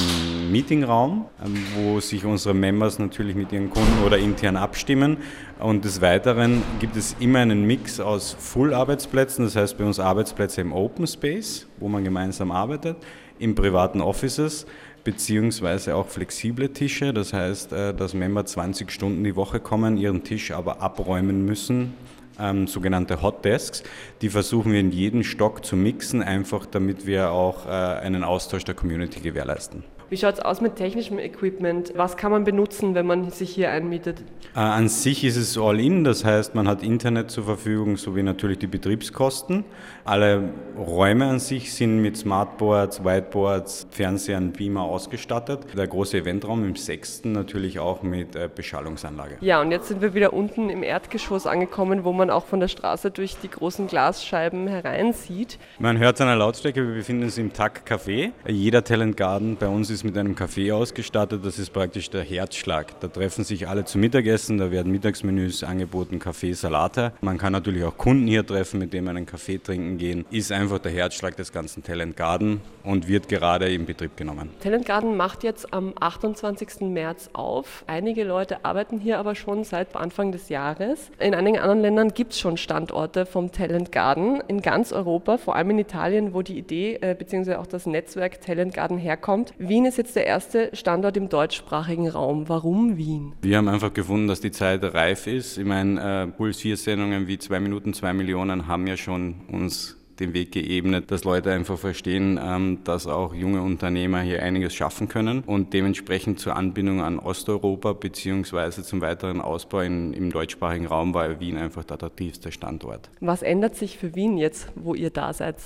[0.52, 5.18] Meetingraum, ähm, wo sich unsere Members natürlich mit ihren Kunden oder intern abstimmen.
[5.60, 10.62] Und des Weiteren gibt es immer einen Mix aus Full-Arbeitsplätzen, das heißt bei uns Arbeitsplätze
[10.62, 12.98] im Open Space, wo man gemeinsam arbeitet,
[13.40, 14.66] in privaten Offices
[15.08, 17.14] beziehungsweise auch flexible Tische.
[17.14, 21.94] Das heißt, äh, dass Member 20 Stunden die Woche kommen, ihren Tisch aber abräumen müssen,
[22.38, 23.84] ähm, sogenannte Hot Desks.
[24.22, 28.66] Die versuchen wir in jeden Stock zu mixen, einfach damit wir auch äh, einen Austausch
[28.66, 29.84] der Community gewährleisten.
[30.10, 31.92] Wie schaut es aus mit technischem Equipment?
[31.98, 34.24] Was kann man benutzen, wenn man sich hier einmietet?
[34.56, 38.60] Äh, an sich ist es all-in, das heißt, man hat Internet zur Verfügung sowie natürlich
[38.60, 39.66] die Betriebskosten.
[40.06, 40.44] Alle
[40.78, 45.66] Räume an sich sind mit Smartboards, Whiteboards, Fernsehern, Beamer ausgestattet.
[45.76, 49.36] Der große Eventraum im sechsten natürlich auch mit äh, Beschallungsanlage.
[49.42, 52.70] Ja, und jetzt sind wir wieder unten im Erdgeschoss angekommen, wo man auch von der
[52.70, 55.60] Straße durch die großen Glasscheiben hereinsieht.
[55.80, 58.32] Man hört es an der Lautstärke, wir befinden uns im TAC Café.
[58.48, 61.46] Jeder Talent Garden bei uns ist mit einem Café ausgestattet.
[61.46, 63.00] Das ist praktisch der Herzschlag.
[63.00, 67.14] Da treffen sich alle zum Mittagessen, da werden Mittagsmenüs angeboten, Kaffee, Salate.
[67.22, 70.26] Man kann natürlich auch Kunden hier treffen, mit denen man einen Kaffee trinken gehen.
[70.32, 74.50] Ist einfach der Herzschlag des ganzen Talent Garden und wird gerade in Betrieb genommen.
[74.62, 76.82] Talent Garden macht jetzt am 28.
[76.82, 77.84] März auf.
[77.88, 81.10] Einige Leute arbeiten hier aber schon seit Anfang des Jahres.
[81.20, 85.56] In einigen anderen Ländern gibt es schon Standorte vom Talent Garden in ganz Europa, vor
[85.56, 87.56] allem in Italien, wo die Idee äh, bzw.
[87.56, 89.54] auch das Netzwerk Talent Garden herkommt.
[89.58, 92.50] Wien ist jetzt der erste Standort im deutschsprachigen Raum.
[92.50, 93.34] Warum Wien?
[93.42, 95.58] Wir haben einfach gefunden, dass die Zeit reif ist.
[95.58, 99.98] Ich meine, äh, Puls 4 Sendungen wie 2 Minuten, 2 Millionen haben ja schon uns
[100.20, 105.08] den Weg geebnet, dass Leute einfach verstehen, ähm, dass auch junge Unternehmer hier einiges schaffen
[105.08, 111.14] können und dementsprechend zur Anbindung an Osteuropa beziehungsweise zum weiteren Ausbau in, im deutschsprachigen Raum
[111.14, 113.10] war Wien einfach der attraktivste Standort.
[113.20, 115.58] Was ändert sich für Wien jetzt, wo ihr da seid?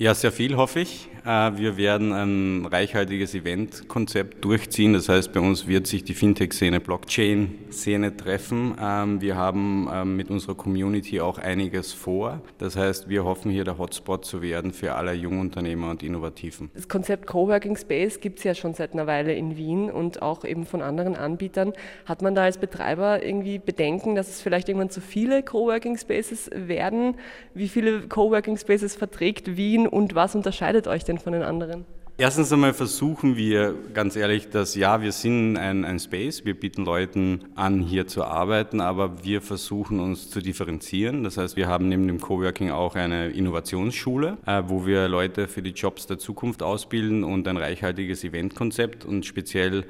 [0.00, 1.08] Ja, sehr viel hoffe ich.
[1.26, 4.92] Äh, wir werden ein reichhaltiges Eventkonzept durchziehen.
[4.92, 8.76] Das heißt, bei uns wird sich die Fintech-Szene, Blockchain-Szene treffen.
[8.80, 12.40] Ähm, wir haben ähm, mit unserer Community auch einiges vor.
[12.58, 16.70] Das heißt, wir hoffen hier der Hotspot zu werden für alle Jungunternehmer und Innovativen.
[16.74, 20.44] Das Konzept Coworking Space gibt es ja schon seit einer Weile in Wien und auch
[20.44, 21.72] eben von anderen Anbietern.
[22.04, 26.48] Hat man da als Betreiber irgendwie Bedenken, dass es vielleicht irgendwann zu viele Coworking Spaces
[26.54, 27.16] werden?
[27.52, 31.84] Wie viele Coworking Spaces verträgt Wien und was unterscheidet euch denn von den anderen?
[32.20, 36.84] Erstens einmal versuchen wir ganz ehrlich, dass ja, wir sind ein, ein, Space, wir bieten
[36.84, 41.22] Leuten an, hier zu arbeiten, aber wir versuchen uns zu differenzieren.
[41.22, 45.62] Das heißt, wir haben neben dem Coworking auch eine Innovationsschule, äh, wo wir Leute für
[45.62, 49.84] die Jobs der Zukunft ausbilden und ein reichhaltiges Eventkonzept und speziell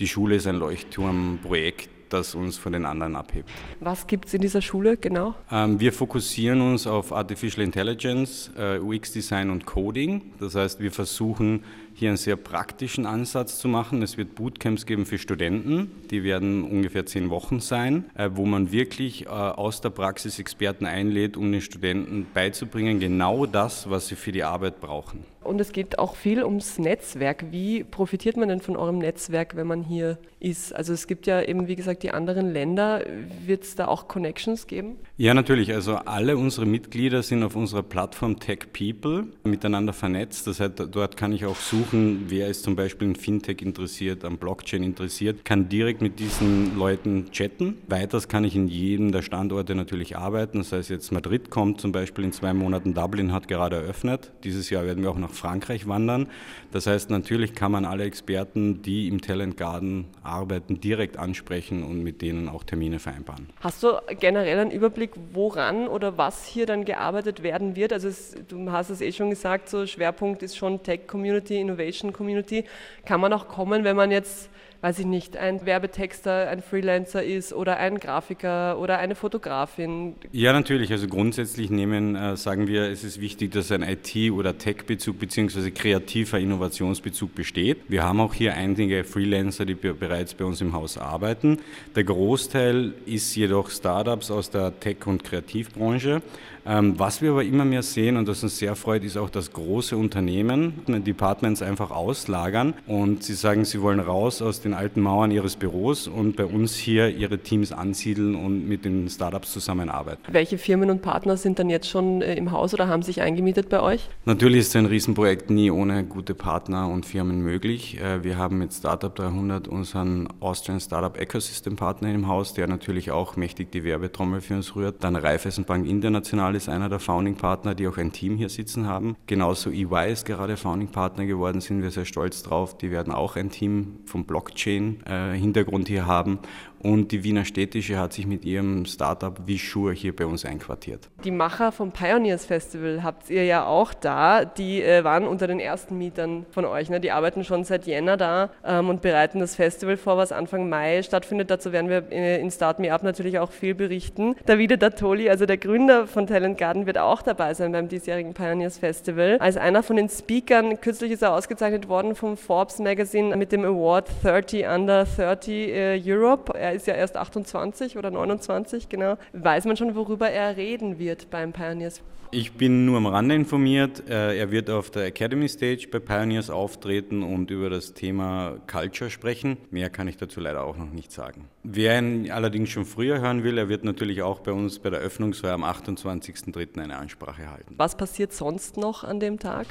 [0.00, 3.48] die Schule ist ein Leuchtturmprojekt das uns von den anderen abhebt.
[3.80, 5.34] Was gibt es in dieser Schule genau?
[5.50, 10.22] Ähm, wir fokussieren uns auf Artificial Intelligence, äh, UX-Design und Coding.
[10.38, 14.02] Das heißt, wir versuchen hier einen sehr praktischen Ansatz zu machen.
[14.02, 18.72] Es wird Bootcamps geben für Studenten, die werden ungefähr zehn Wochen sein, äh, wo man
[18.72, 24.16] wirklich äh, aus der Praxis Experten einlädt, um den Studenten beizubringen, genau das, was sie
[24.16, 25.24] für die Arbeit brauchen.
[25.42, 27.46] Und es geht auch viel ums Netzwerk.
[27.50, 30.74] Wie profitiert man denn von eurem Netzwerk, wenn man hier ist?
[30.74, 33.04] Also es gibt ja eben, wie gesagt, die anderen Länder.
[33.46, 34.96] Wird es da auch Connections geben?
[35.16, 35.72] Ja, natürlich.
[35.72, 40.46] Also alle unsere Mitglieder sind auf unserer Plattform Tech People miteinander vernetzt.
[40.46, 44.36] Das heißt, dort kann ich auch suchen, wer ist zum Beispiel in Fintech interessiert, an
[44.36, 47.78] Blockchain interessiert, kann direkt mit diesen Leuten chatten.
[47.88, 50.58] Weiters kann ich in jedem der Standorte natürlich arbeiten.
[50.58, 54.32] Das heißt, jetzt Madrid kommt zum Beispiel in zwei Monaten, Dublin hat gerade eröffnet.
[54.44, 56.28] Dieses Jahr werden wir auch nach Frankreich wandern.
[56.72, 62.02] Das heißt, natürlich kann man alle Experten, die im Talent Garden arbeiten, direkt ansprechen und
[62.02, 63.48] mit denen auch Termine vereinbaren.
[63.60, 67.92] Hast du generell einen Überblick, woran oder was hier dann gearbeitet werden wird?
[67.92, 72.12] Also es, du hast es eh schon gesagt, so Schwerpunkt ist schon Tech Community, Innovation
[72.12, 72.64] Community.
[73.04, 74.50] Kann man auch kommen, wenn man jetzt
[74.82, 80.14] weiß ich nicht, ein Werbetexter, ein Freelancer ist oder ein Grafiker oder eine Fotografin?
[80.32, 80.90] Ja, natürlich.
[80.90, 85.70] Also grundsätzlich nehmen, äh, sagen wir, es ist wichtig, dass ein IT- oder Tech-Bezug bzw.
[85.70, 87.78] kreativer Innovationsbezug besteht.
[87.88, 91.58] Wir haben auch hier einige Freelancer, die bereits bei uns im Haus arbeiten.
[91.94, 96.22] Der Großteil ist jedoch Startups aus der Tech- und Kreativbranche.
[96.66, 99.52] Ähm, was wir aber immer mehr sehen und das uns sehr freut, ist auch, dass
[99.52, 105.30] große Unternehmen Departments einfach auslagern und sie sagen, sie wollen raus aus den alten Mauern
[105.30, 110.22] ihres Büros und bei uns hier ihre Teams ansiedeln und mit den Startups zusammenarbeiten.
[110.30, 113.68] Welche Firmen und Partner sind dann jetzt schon äh, im Haus oder haben sich eingemietet
[113.68, 114.08] bei euch?
[114.24, 118.00] Natürlich ist ein Riesenprojekt nie ohne gute Partner und Firmen möglich.
[118.00, 123.10] Äh, wir haben mit Startup 300 unseren Austrian Startup Ecosystem Partner im Haus, der natürlich
[123.10, 125.02] auch mächtig die Werbetrommel für uns rührt.
[125.02, 129.16] Dann Raiffeisenbank International ist einer der Founding-Partner, die auch ein Team hier sitzen haben.
[129.26, 132.76] Genauso EY ist gerade Founding-Partner geworden, sind wir sehr stolz drauf.
[132.78, 136.38] Die werden auch ein Team vom Blockchain-Hintergrund hier haben.
[136.82, 141.08] Und die Wiener Städtische hat sich mit ihrem Startup Vishur hier bei uns einquartiert.
[141.24, 144.44] Die Macher vom Pioneers Festival habt ihr ja auch da.
[144.44, 146.88] Die äh, waren unter den ersten Mietern von euch.
[146.88, 147.00] Ne?
[147.00, 151.02] Die arbeiten schon seit Jänner da ähm, und bereiten das Festival vor, was Anfang Mai
[151.02, 151.50] stattfindet.
[151.50, 154.34] Dazu werden wir äh, in Start Me Up natürlich auch viel berichten.
[154.46, 158.78] Davide Dattoli, also der Gründer von Talent Garden, wird auch dabei sein beim diesjährigen Pioneers
[158.78, 159.36] Festival.
[159.38, 163.64] Als einer von den Speakern, kürzlich ist er ausgezeichnet worden vom Forbes Magazine mit dem
[163.64, 166.58] Award 30 Under 30 äh, Europe.
[166.58, 169.16] Er ist ja erst 28 oder 29, genau.
[169.32, 172.02] Weiß man schon, worüber er reden wird beim Pioneers?
[172.32, 174.08] Ich bin nur am Rande informiert.
[174.08, 179.10] Äh, er wird auf der Academy Stage bei Pioneers auftreten und über das Thema Culture
[179.10, 179.56] sprechen.
[179.72, 181.48] Mehr kann ich dazu leider auch noch nicht sagen.
[181.64, 185.00] Wer ihn allerdings schon früher hören will, er wird natürlich auch bei uns bei der
[185.00, 186.80] Öffnungsfeier am 28.03.
[186.80, 187.74] eine Ansprache halten.
[187.76, 189.66] Was passiert sonst noch an dem Tag?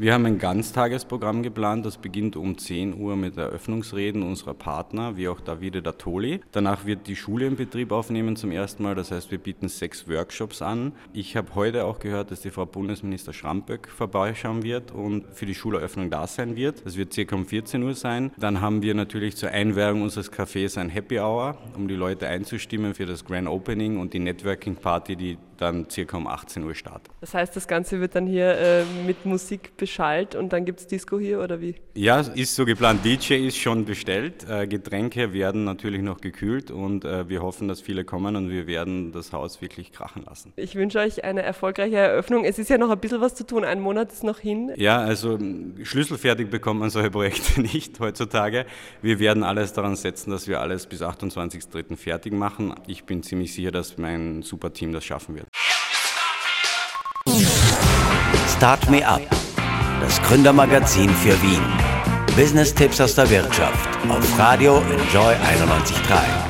[0.00, 5.26] Wir haben ein Ganztagesprogramm geplant, das beginnt um 10 Uhr mit Eröffnungsreden unserer Partner, wie
[5.26, 6.40] auch Davide Datoli.
[6.52, 10.08] Danach wird die Schule in Betrieb aufnehmen zum ersten Mal, das heißt wir bieten sechs
[10.08, 10.92] Workshops an.
[11.12, 15.54] Ich habe heute auch gehört, dass die Frau Bundesminister Schramböck vorbeischauen wird und für die
[15.56, 16.86] Schuleröffnung da sein wird.
[16.86, 18.30] Das wird circa um 14 Uhr sein.
[18.38, 22.94] Dann haben wir natürlich zur Einwerbung unseres Cafés ein Happy Hour, um die Leute einzustimmen
[22.94, 27.12] für das Grand Opening und die Networking Party, die dann circa um 18 Uhr startet.
[27.20, 30.86] Das heißt, das Ganze wird dann hier äh, mit Musik beschallt und dann gibt es
[30.86, 31.74] Disco hier oder wie?
[31.94, 33.04] Ja, ist so geplant.
[33.04, 34.46] DJ ist schon bestellt.
[34.48, 38.66] Äh, Getränke werden natürlich noch gekühlt und äh, wir hoffen, dass viele kommen und wir
[38.66, 40.52] werden das Haus wirklich krachen lassen.
[40.56, 42.44] Ich wünsche euch eine erfolgreiche Eröffnung.
[42.44, 43.64] Es ist ja noch ein bisschen was zu tun.
[43.64, 44.72] Ein Monat ist noch hin.
[44.76, 45.38] Ja, also
[45.82, 48.66] schlüsselfertig bekommt man solche Projekte nicht heutzutage.
[49.00, 51.96] Wir werden alles daran setzen, dass wir alles bis 28.03.
[51.96, 52.74] fertig machen.
[52.86, 55.46] Ich bin ziemlich sicher, dass mein super Team das schaffen wird.
[58.56, 59.22] Start Me Up
[60.00, 61.62] das Gründermagazin für Wien.
[62.36, 66.48] Business-Tipps aus der Wirtschaft auf Radio Enjoy 91.3.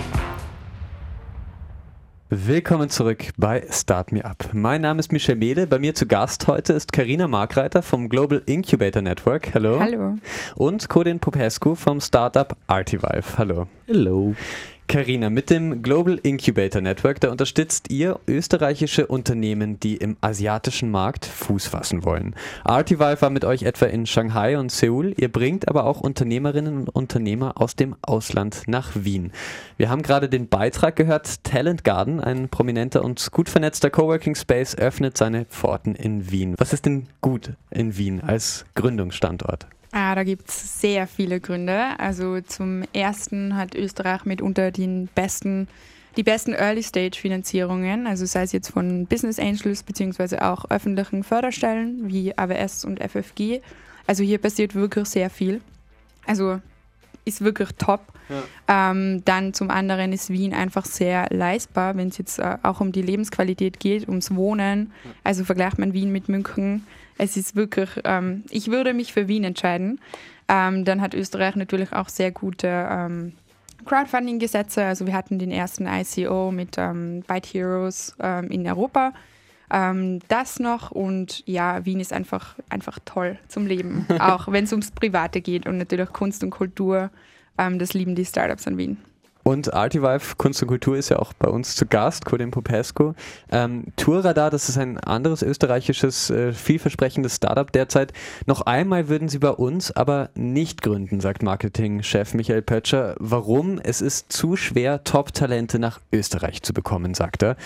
[2.30, 4.50] Willkommen zurück bei Start Me Up.
[4.52, 5.66] Mein Name ist Michel Mehle.
[5.66, 9.54] Bei mir zu Gast heute ist Karina Markreiter vom Global Incubator Network.
[9.54, 9.80] Hallo.
[9.80, 10.16] Hallo.
[10.54, 13.38] Und Kodin Popescu vom Startup Artivive.
[13.38, 13.66] Hallo.
[13.86, 14.34] Hello.
[14.88, 21.26] Karina, mit dem Global Incubator Network, da unterstützt ihr österreichische Unternehmen, die im asiatischen Markt
[21.26, 22.34] Fuß fassen wollen.
[22.64, 25.12] Artivive war mit euch etwa in Shanghai und Seoul.
[25.18, 29.32] Ihr bringt aber auch Unternehmerinnen und Unternehmer aus dem Ausland nach Wien.
[29.76, 34.74] Wir haben gerade den Beitrag gehört, Talent Garden, ein prominenter und gut vernetzter Coworking Space,
[34.74, 36.54] öffnet seine Pforten in Wien.
[36.56, 39.66] Was ist denn gut in Wien als Gründungsstandort?
[39.90, 41.98] Ah, da gibt es sehr viele Gründe.
[41.98, 45.66] Also zum ersten hat Österreich mitunter den besten,
[46.16, 52.36] die besten Early-Stage-Finanzierungen, also sei es jetzt von Business Angels beziehungsweise auch öffentlichen Förderstellen wie
[52.36, 53.60] AWS und FFG.
[54.06, 55.60] Also hier passiert wirklich sehr viel.
[56.26, 56.60] Also
[57.24, 58.00] ist wirklich top.
[58.28, 58.90] Ja.
[58.90, 62.92] Ähm, dann zum anderen ist Wien einfach sehr leistbar, wenn es jetzt äh, auch um
[62.92, 64.92] die Lebensqualität geht, ums Wohnen.
[65.24, 66.86] Also vergleicht man Wien mit München
[67.18, 70.00] es ist wirklich, ähm, ich würde mich für Wien entscheiden.
[70.48, 73.32] Ähm, dann hat Österreich natürlich auch sehr gute ähm,
[73.84, 74.84] Crowdfunding-Gesetze.
[74.84, 79.12] Also wir hatten den ersten ICO mit ähm, Byte Heroes ähm, in Europa.
[79.70, 84.90] Das noch und ja, Wien ist einfach, einfach toll zum Leben, auch wenn es ums
[84.90, 87.10] Private geht und natürlich Kunst und Kultur.
[87.54, 88.96] Das lieben die Startups an Wien.
[89.48, 93.14] Und Artivive Kunst und Kultur ist ja auch bei uns zu Gast, Codin Popescu.
[93.50, 98.12] Ähm, Tourradar, das ist ein anderes österreichisches, äh, vielversprechendes Startup derzeit.
[98.44, 103.16] Noch einmal würden sie bei uns aber nicht gründen, sagt Marketingchef Michael Pötscher.
[103.20, 103.78] Warum?
[103.78, 107.56] Es ist zu schwer, Top-Talente nach Österreich zu bekommen, sagt er.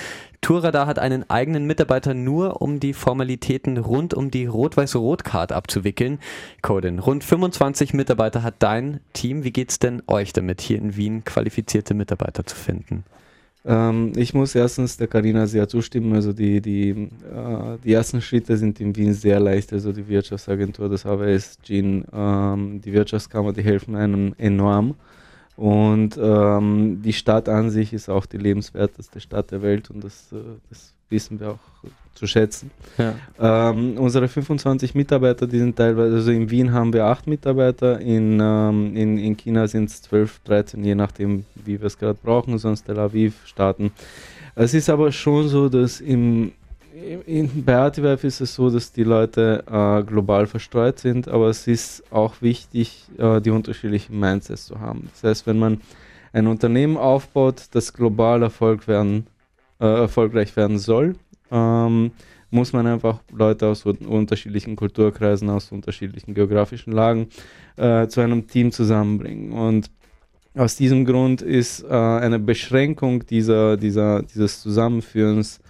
[0.43, 6.19] Tourradar hat einen eigenen Mitarbeiter nur, um die Formalitäten rund um die Rot-Weiß-Rot-Card abzuwickeln.
[6.63, 9.45] Codin, rund 25 Mitarbeiter hat dein Team.
[9.45, 11.23] Wie geht's denn euch damit, hier in Wien
[11.73, 13.05] qualifizierte Mitarbeiter zu finden?
[13.65, 16.13] Ähm, ich muss erstens der Karina sehr zustimmen.
[16.15, 19.73] Also die, die, äh, die ersten Schritte sind in Wien sehr leicht.
[19.73, 24.95] Also die Wirtschaftsagentur, das HWS, GIN, ähm, die Wirtschaftskammer, die helfen einem enorm.
[25.57, 30.33] Und ähm, die Stadt an sich ist auch die lebenswerteste Stadt der Welt und das,
[30.33, 30.37] äh,
[30.71, 32.71] das wissen wir auch zu schätzen.
[32.99, 33.15] Ja.
[33.71, 38.39] Ähm, unsere 25 Mitarbeiter, die sind teilweise, also in Wien haben wir acht Mitarbeiter, in,
[38.41, 42.59] ähm, in, in China sind es 12, 13, je nachdem, wie wir es gerade brauchen,
[42.59, 43.93] sonst Tel Aviv starten.
[44.55, 46.53] Es ist aber schon so, dass im
[47.27, 51.67] in, bei Artivive ist es so, dass die Leute äh, global verstreut sind, aber es
[51.67, 55.09] ist auch wichtig, äh, die unterschiedlichen Mindsets zu haben.
[55.13, 55.81] Das heißt, wenn man
[56.33, 59.27] ein Unternehmen aufbaut, das global Erfolg werden,
[59.81, 61.15] äh, erfolgreich werden soll,
[61.53, 62.11] ähm,
[62.51, 67.29] muss man einfach Leute aus unterschiedlichen Kulturkreisen, aus unterschiedlichen geografischen Lagen
[67.77, 69.53] äh, zu einem Team zusammenbringen.
[69.53, 69.91] Und
[70.55, 75.61] aus diesem Grund ist äh, eine Beschränkung dieser, dieser, dieses Zusammenführens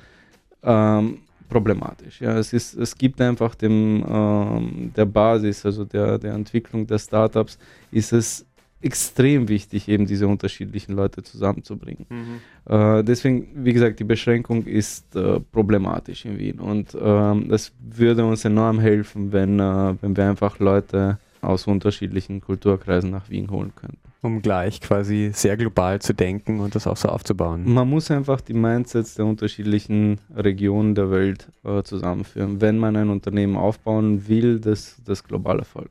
[0.65, 1.19] ähm,
[1.49, 2.21] problematisch.
[2.21, 6.99] Ja, es, ist, es gibt einfach dem, ähm, der Basis, also der, der Entwicklung der
[6.99, 7.59] Startups,
[7.93, 8.45] ist es
[8.83, 12.07] extrem wichtig, eben diese unterschiedlichen Leute zusammenzubringen.
[12.09, 12.73] Mhm.
[12.73, 18.25] Äh, deswegen, wie gesagt, die Beschränkung ist äh, problematisch in Wien und ähm, das würde
[18.25, 23.73] uns enorm helfen, wenn, äh, wenn wir einfach Leute aus unterschiedlichen Kulturkreisen nach Wien holen
[23.75, 23.99] könnten.
[24.23, 27.65] Um gleich quasi sehr global zu denken und das auch so aufzubauen.
[27.67, 33.11] Man muss einfach die Mindsets der unterschiedlichen Regionen der Welt äh, zusammenführen, wenn man ein
[33.11, 35.89] Unternehmen aufbauen will, das, das global ja.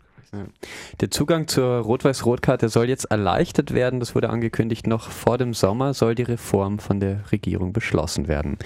[1.02, 4.00] Der Zugang zur Rot-Weiß-Rot-Karte soll jetzt erleichtert werden.
[4.00, 4.88] Das wurde angekündigt.
[4.88, 8.58] Noch vor dem Sommer soll die Reform von der Regierung beschlossen werden.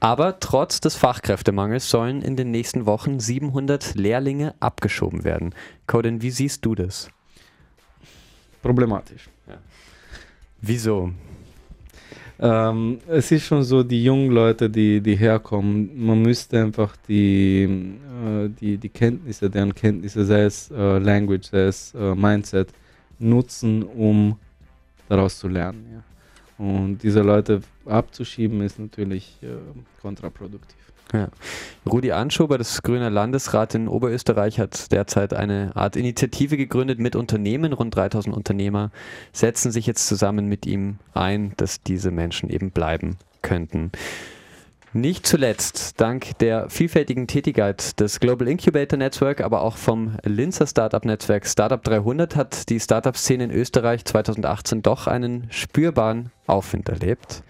[0.00, 5.54] Aber trotz des Fachkräftemangels sollen in den nächsten Wochen 700 Lehrlinge abgeschoben werden.
[5.86, 7.10] Coden, wie siehst du das?
[8.62, 9.28] Problematisch.
[9.46, 9.58] Ja.
[10.62, 11.10] Wieso?
[12.42, 17.64] Ähm, es ist schon so, die jungen Leute, die, die herkommen, man müsste einfach die,
[17.64, 22.72] äh, die, die Kenntnisse, deren Kenntnisse, sei es äh, Language, sei es äh, Mindset,
[23.18, 24.38] nutzen, um
[25.06, 25.84] daraus zu lernen.
[25.92, 26.64] Ja.
[26.64, 29.48] Und diese Leute abzuschieben, ist natürlich äh,
[30.00, 30.76] kontraproduktiv.
[31.12, 31.28] Ja.
[31.90, 37.72] Rudi Anschober, das Grüner Landesrat in Oberösterreich, hat derzeit eine Art Initiative gegründet mit Unternehmen.
[37.72, 38.90] Rund 3000 Unternehmer
[39.32, 43.90] setzen sich jetzt zusammen mit ihm ein, dass diese Menschen eben bleiben könnten.
[44.92, 51.04] Nicht zuletzt dank der vielfältigen Tätigkeit des Global Incubator Network, aber auch vom Linzer Startup
[51.04, 57.44] Netzwerk Startup 300 hat die Startup-Szene in Österreich 2018 doch einen spürbaren Aufwind erlebt.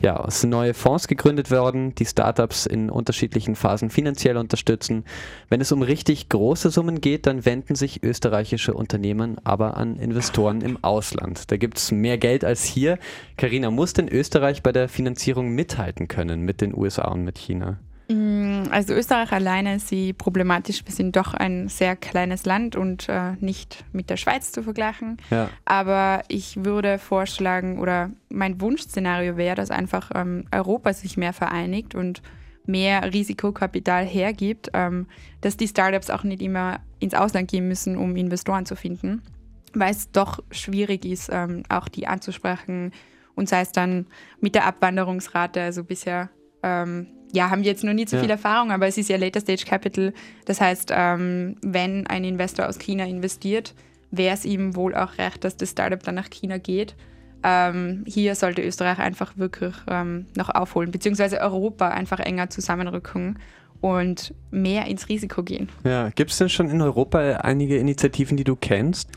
[0.00, 5.04] Ja, es sind neue Fonds gegründet worden, die Startups in unterschiedlichen Phasen finanziell unterstützen.
[5.48, 10.60] Wenn es um richtig große Summen geht, dann wenden sich österreichische Unternehmen aber an Investoren
[10.60, 11.50] im Ausland.
[11.50, 12.98] Da gibt es mehr Geld als hier.
[13.36, 17.78] Karina, muss denn Österreich bei der Finanzierung mithalten können mit den USA und mit China?
[18.08, 20.84] Mm, also Österreich alleine ist sie problematisch.
[20.84, 25.16] Wir sind doch ein sehr kleines Land und äh, nicht mit der Schweiz zu vergleichen.
[25.30, 25.48] Ja.
[25.64, 31.94] Aber ich würde vorschlagen, oder mein Wunschszenario wäre, dass einfach ähm, Europa sich mehr vereinigt
[31.94, 32.22] und
[32.66, 35.06] mehr Risikokapital hergibt, ähm,
[35.40, 39.22] dass die Startups auch nicht immer ins Ausland gehen müssen, um Investoren zu finden,
[39.74, 42.92] weil es doch schwierig ist, ähm, auch die anzusprechen
[43.34, 44.06] und sei es dann
[44.40, 46.30] mit der Abwanderungsrate, also bisher
[46.64, 48.22] ähm, ja, haben wir jetzt noch nie so ja.
[48.22, 50.14] viel Erfahrung, aber es ist ja Later Stage Capital.
[50.46, 53.74] Das heißt, ähm, wenn ein Investor aus China investiert,
[54.10, 56.94] wäre es ihm wohl auch recht, dass das Startup dann nach China geht.
[57.42, 63.38] Ähm, hier sollte Österreich einfach wirklich ähm, noch aufholen, beziehungsweise Europa einfach enger zusammenrücken
[63.80, 65.68] und mehr ins Risiko gehen.
[65.84, 69.10] Ja, gibt es denn schon in Europa einige Initiativen, die du kennst?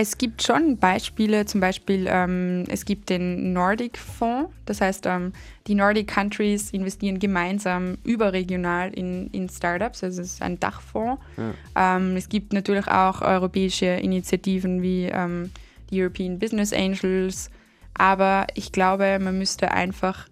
[0.00, 5.32] Es gibt schon Beispiele, zum Beispiel ähm, es gibt den Nordic Fonds, das heißt ähm,
[5.66, 11.20] die Nordic Countries investieren gemeinsam überregional in, in Startups, also es ist ein Dachfonds.
[11.36, 11.96] Ja.
[11.96, 15.50] Ähm, es gibt natürlich auch europäische Initiativen wie ähm,
[15.90, 17.50] die European Business Angels,
[17.94, 20.28] aber ich glaube, man müsste einfach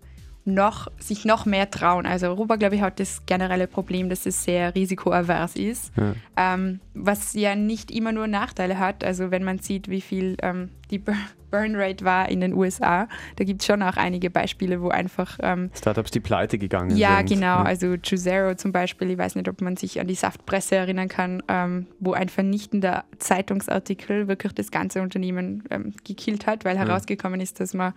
[0.46, 2.06] noch, sich noch mehr trauen.
[2.06, 6.14] Also Europa, glaube ich, hat das generelle Problem, dass es sehr risikoavers ist, ja.
[6.36, 9.04] ähm, was ja nicht immer nur Nachteile hat.
[9.04, 10.98] Also wenn man sieht, wie viel ähm, die
[11.50, 15.38] Burn Rate war in den USA, da gibt es schon auch einige Beispiele, wo einfach
[15.42, 17.30] ähm, Startups, die pleite gegangen ja, sind.
[17.30, 17.68] Genau, ja, genau.
[17.68, 21.42] Also Juicero zum Beispiel, ich weiß nicht, ob man sich an die Saftpresse erinnern kann,
[21.48, 27.58] ähm, wo ein vernichtender Zeitungsartikel wirklich das ganze Unternehmen ähm, gekillt hat, weil herausgekommen ist,
[27.60, 27.94] dass man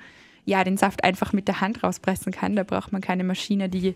[0.49, 2.55] ja, den Saft einfach mit der Hand rauspressen kann.
[2.55, 3.95] Da braucht man keine Maschine, die,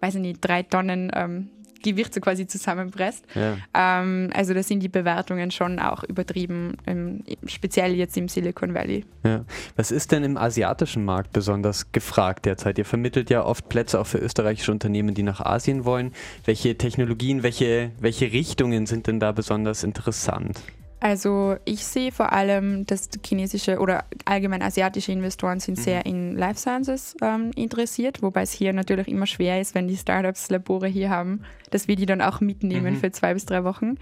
[0.00, 1.50] weiß ich nicht, drei Tonnen ähm,
[1.82, 3.24] Gewicht so quasi zusammenpresst.
[3.34, 3.56] Ja.
[3.74, 9.04] Ähm, also da sind die Bewertungen schon auch übertrieben, ähm, speziell jetzt im Silicon Valley.
[9.24, 9.44] Ja.
[9.76, 12.78] Was ist denn im asiatischen Markt besonders gefragt derzeit?
[12.78, 16.12] Ihr vermittelt ja oft Plätze auch für österreichische Unternehmen, die nach Asien wollen.
[16.44, 20.60] Welche Technologien, welche, welche Richtungen sind denn da besonders interessant?
[21.00, 25.82] Also ich sehe vor allem, dass chinesische oder allgemein asiatische Investoren sind mhm.
[25.82, 29.96] sehr in Life Sciences ähm, interessiert, wobei es hier natürlich immer schwer ist, wenn die
[29.96, 32.98] Startups Labore hier haben, dass wir die dann auch mitnehmen mhm.
[32.98, 33.96] für zwei bis drei Wochen.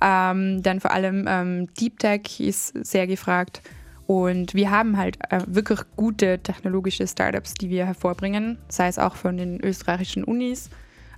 [0.00, 3.60] Ähm, dann vor allem ähm, Deep Tech ist sehr gefragt
[4.06, 9.16] und wir haben halt äh, wirklich gute technologische Startups, die wir hervorbringen, sei es auch
[9.16, 10.70] von den österreichischen Unis.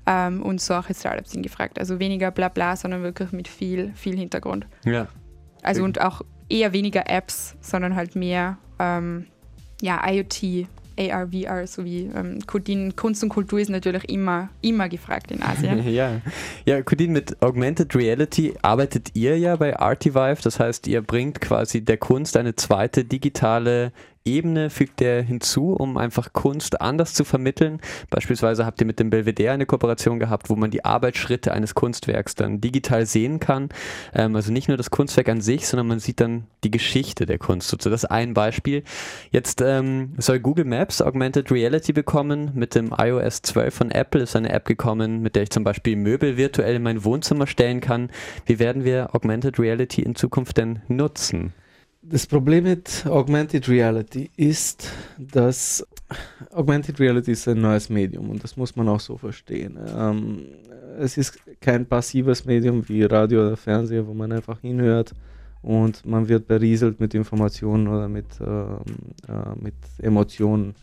[0.06, 1.78] Ähm, und solche Startups sind gefragt.
[1.78, 4.66] Also weniger Blabla, sondern wirklich mit viel, viel Hintergrund.
[4.84, 5.06] Ja.
[5.62, 9.26] Also und auch eher weniger Apps, sondern halt mehr ähm,
[9.80, 10.66] ja, IoT,
[10.98, 12.40] AR, VR sowie ähm.
[12.96, 15.88] Kunst und Kultur ist natürlich immer, immer gefragt in Asien.
[15.92, 16.20] ja,
[16.66, 20.42] ja Codin, mit Augmented Reality arbeitet ihr ja bei Artivive.
[20.42, 23.92] Das heißt, ihr bringt quasi der Kunst eine zweite digitale
[24.24, 27.80] Ebene fügt er hinzu, um einfach Kunst anders zu vermitteln.
[28.10, 32.34] Beispielsweise habt ihr mit dem Belvedere eine Kooperation gehabt, wo man die Arbeitsschritte eines Kunstwerks
[32.34, 33.70] dann digital sehen kann.
[34.14, 37.38] Ähm, also nicht nur das Kunstwerk an sich, sondern man sieht dann die Geschichte der
[37.38, 37.70] Kunst.
[37.70, 38.82] So, das ist ein Beispiel.
[39.30, 42.50] Jetzt ähm, soll Google Maps Augmented Reality bekommen.
[42.54, 45.96] Mit dem iOS 12 von Apple ist eine App gekommen, mit der ich zum Beispiel
[45.96, 48.10] Möbel virtuell in mein Wohnzimmer stellen kann.
[48.44, 51.54] Wie werden wir Augmented Reality in Zukunft denn nutzen?
[52.02, 55.86] Das Problem mit Augmented Reality ist, dass
[56.50, 59.78] Augmented Reality ist ein neues Medium und das muss man auch so verstehen.
[59.94, 60.46] Ähm,
[60.98, 65.12] es ist kein passives Medium wie Radio oder Fernseher, wo man einfach hinhört
[65.60, 68.78] und man wird berieselt mit Informationen oder mit, ähm,
[69.28, 70.74] äh, mit Emotionen.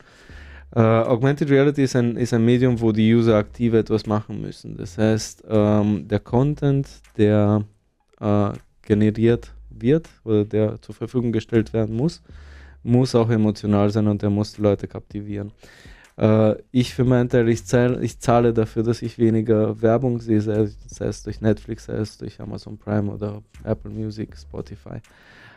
[0.75, 4.77] Äh, Augmented Reality ist ein, ist ein Medium, wo die User aktiv etwas machen müssen.
[4.77, 6.87] Das heißt, ähm, der Content,
[7.17, 7.63] der
[8.19, 8.51] äh,
[8.83, 12.21] generiert wird oder der zur Verfügung gestellt werden muss,
[12.83, 15.51] muss auch emotional sein und der muss die Leute kaptivieren.
[16.17, 20.41] Äh, ich für meinen Teil, ich zahle, ich zahle dafür, dass ich weniger Werbung sehe,
[20.41, 24.99] sei, sei es durch Netflix, sei es durch Amazon Prime oder Apple Music, Spotify.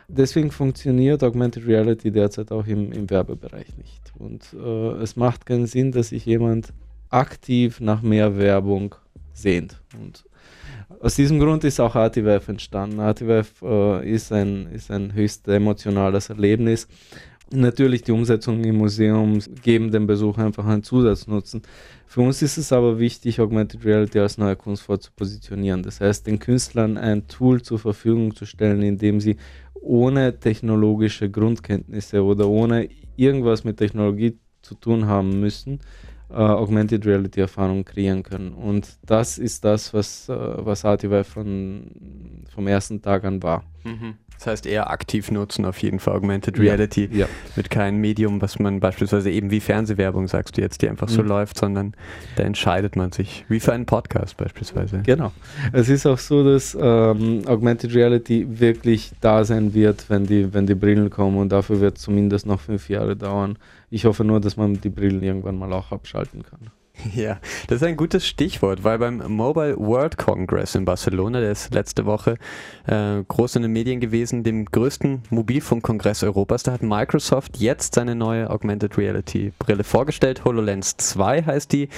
[0.07, 4.11] Deswegen funktioniert Augmented Reality derzeit auch im, im Werbebereich nicht.
[4.19, 6.73] Und äh, es macht keinen Sinn, dass sich jemand
[7.09, 8.95] aktiv nach mehr Werbung
[9.33, 9.81] sehnt.
[9.99, 10.23] Und
[10.99, 12.99] aus diesem Grund ist auch ArtiWave entstanden.
[12.99, 16.87] ArtiWave äh, ist, ein, ist ein höchst emotionales Erlebnis.
[17.53, 21.63] Natürlich die Umsetzung im Museum geben dem Besuch einfach einen Zusatznutzen.
[22.07, 25.83] Für uns ist es aber wichtig, Augmented Reality als neue Kunstform zu positionieren.
[25.83, 29.35] Das heißt, den Künstlern ein Tool zur Verfügung zu stellen, in dem sie
[29.73, 35.79] ohne technologische Grundkenntnisse oder ohne irgendwas mit Technologie zu tun haben müssen,
[36.31, 38.53] äh, Augmented Reality Erfahrungen kreieren können.
[38.53, 41.91] Und das ist das, was, äh, was Artivive von,
[42.53, 43.63] vom ersten Tag an war.
[43.83, 44.15] Mhm.
[44.41, 47.25] Das heißt eher aktiv nutzen auf jeden Fall Augmented Reality ja, ja.
[47.55, 51.21] mit keinem Medium, was man beispielsweise eben wie Fernsehwerbung sagst du jetzt, die einfach so
[51.21, 51.27] mhm.
[51.27, 51.93] läuft, sondern
[52.37, 55.03] da entscheidet man sich, wie für einen Podcast beispielsweise.
[55.05, 55.31] Genau.
[55.73, 60.65] Es ist auch so, dass ähm, Augmented Reality wirklich da sein wird, wenn die, wenn
[60.65, 63.59] die Brillen kommen und dafür wird es zumindest noch fünf Jahre dauern.
[63.93, 66.71] Ich hoffe nur, dass man die Brillen irgendwann mal auch abschalten kann.
[67.15, 71.73] Ja, das ist ein gutes Stichwort, weil beim Mobile World Congress in Barcelona, der ist
[71.73, 72.37] letzte Woche
[72.87, 78.15] äh, groß in den Medien gewesen, dem größten Mobilfunkkongress Europas, da hat Microsoft jetzt seine
[78.15, 80.45] neue Augmented Reality Brille vorgestellt.
[80.45, 81.89] HoloLens 2 heißt die.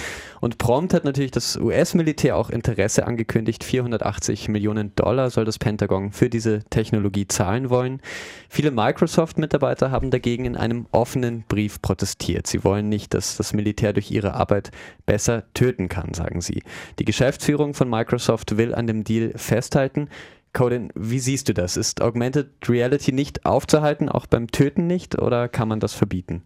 [0.42, 3.64] Und prompt hat natürlich das US-Militär auch Interesse angekündigt.
[3.64, 8.02] 480 Millionen Dollar soll das Pentagon für diese Technologie zahlen wollen.
[8.50, 12.48] Viele Microsoft-Mitarbeiter haben dagegen in einem offenen Brief protestiert.
[12.48, 14.72] Sie wollen nicht, dass das Militär durch ihre Arbeit
[15.06, 16.64] besser töten kann, sagen sie.
[17.00, 20.10] Die Geschäftsführung von Microsoft will an dem Deal festhalten.
[20.54, 21.78] Colin, wie siehst du das?
[21.78, 26.44] Ist Augmented Reality nicht aufzuhalten, auch beim Töten nicht, oder kann man das verbieten?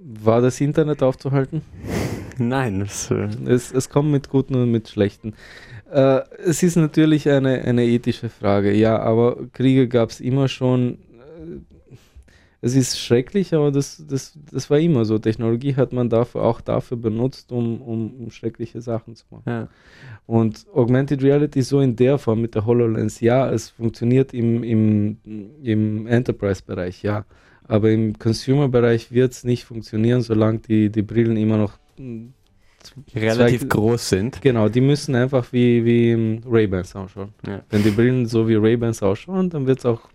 [0.00, 1.62] War das Internet aufzuhalten?
[2.38, 2.80] Nein.
[2.82, 5.34] Es, äh es, es kommt mit guten und mit schlechten.
[5.90, 10.98] Äh, es ist natürlich eine, eine ethische Frage, ja, aber Kriege gab es immer schon
[12.60, 15.18] es ist schrecklich, aber das, das, das war immer so.
[15.18, 19.44] Technologie hat man dafür, auch dafür benutzt, um, um, um schreckliche Sachen zu machen.
[19.46, 19.68] Ja.
[20.26, 25.18] Und Augmented Reality so in der Form mit der HoloLens, ja, es funktioniert im, im,
[25.62, 27.24] im Enterprise-Bereich, ja.
[27.62, 32.32] Aber im Consumer-Bereich wird es nicht funktionieren, solange die, die Brillen immer noch hm,
[33.14, 34.42] relativ zwei, groß sind.
[34.42, 37.34] Genau, die müssen einfach wie, wie Ray-Bans ausschauen.
[37.46, 37.62] Ja.
[37.70, 40.08] Wenn die Brillen so wie Ray-Bans ausschauen, dann wird es auch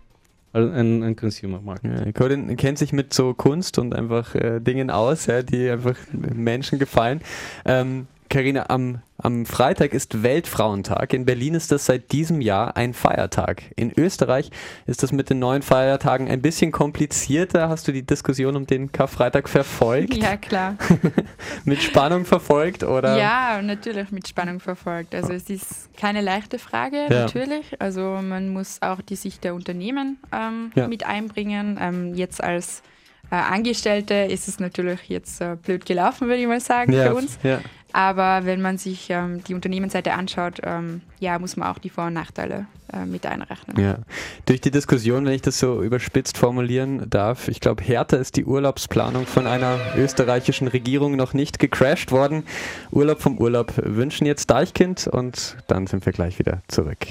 [0.54, 2.06] ein, ein Consumer Market.
[2.06, 5.95] Ja, Colin kennt sich mit so Kunst und einfach äh, Dingen aus, ja, die einfach
[6.12, 7.22] Menschen gefallen.
[7.66, 11.13] Ähm, Carina, am, am Freitag ist Weltfrauentag.
[11.13, 13.61] In Berlin ist das seit diesem Jahr ein Feiertag.
[13.75, 14.49] In Österreich
[14.88, 17.69] ist das mit den neuen Feiertagen ein bisschen komplizierter.
[17.69, 20.17] Hast du die Diskussion um den Karfreitag verfolgt?
[20.17, 20.77] Ja, klar.
[21.65, 23.19] mit Spannung verfolgt, oder?
[23.19, 25.13] Ja, natürlich mit Spannung verfolgt.
[25.13, 27.25] Also es ist keine leichte Frage, ja.
[27.25, 27.79] natürlich.
[27.79, 30.88] Also man muss auch die Sicht der Unternehmen ähm, ja.
[30.88, 31.77] mit einbringen.
[31.79, 32.81] Ähm, jetzt als
[33.29, 37.15] äh, Angestellte ist es natürlich jetzt äh, blöd gelaufen, würde ich mal sagen, ja, für
[37.15, 37.38] uns.
[37.43, 37.59] Ja.
[37.93, 42.07] Aber wenn man sich ähm, die Unternehmensseite anschaut, ähm, ja, muss man auch die Vor-
[42.07, 43.79] und Nachteile äh, mit einrechnen.
[43.79, 43.99] Ja.
[44.47, 48.45] Durch die Diskussion, wenn ich das so überspitzt formulieren darf, ich glaube, härter ist die
[48.45, 52.43] Urlaubsplanung von einer österreichischen Regierung noch nicht gecrashed worden.
[52.91, 57.05] Urlaub vom Urlaub wünschen jetzt Deichkind und dann sind wir gleich wieder zurück.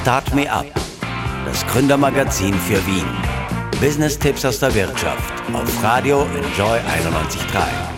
[0.00, 0.66] Start Me Up,
[1.44, 3.39] das Gründermagazin für Wien.
[3.80, 7.90] Business-Tipps aus der Wirtschaft auf Radio Enjoy 91.3.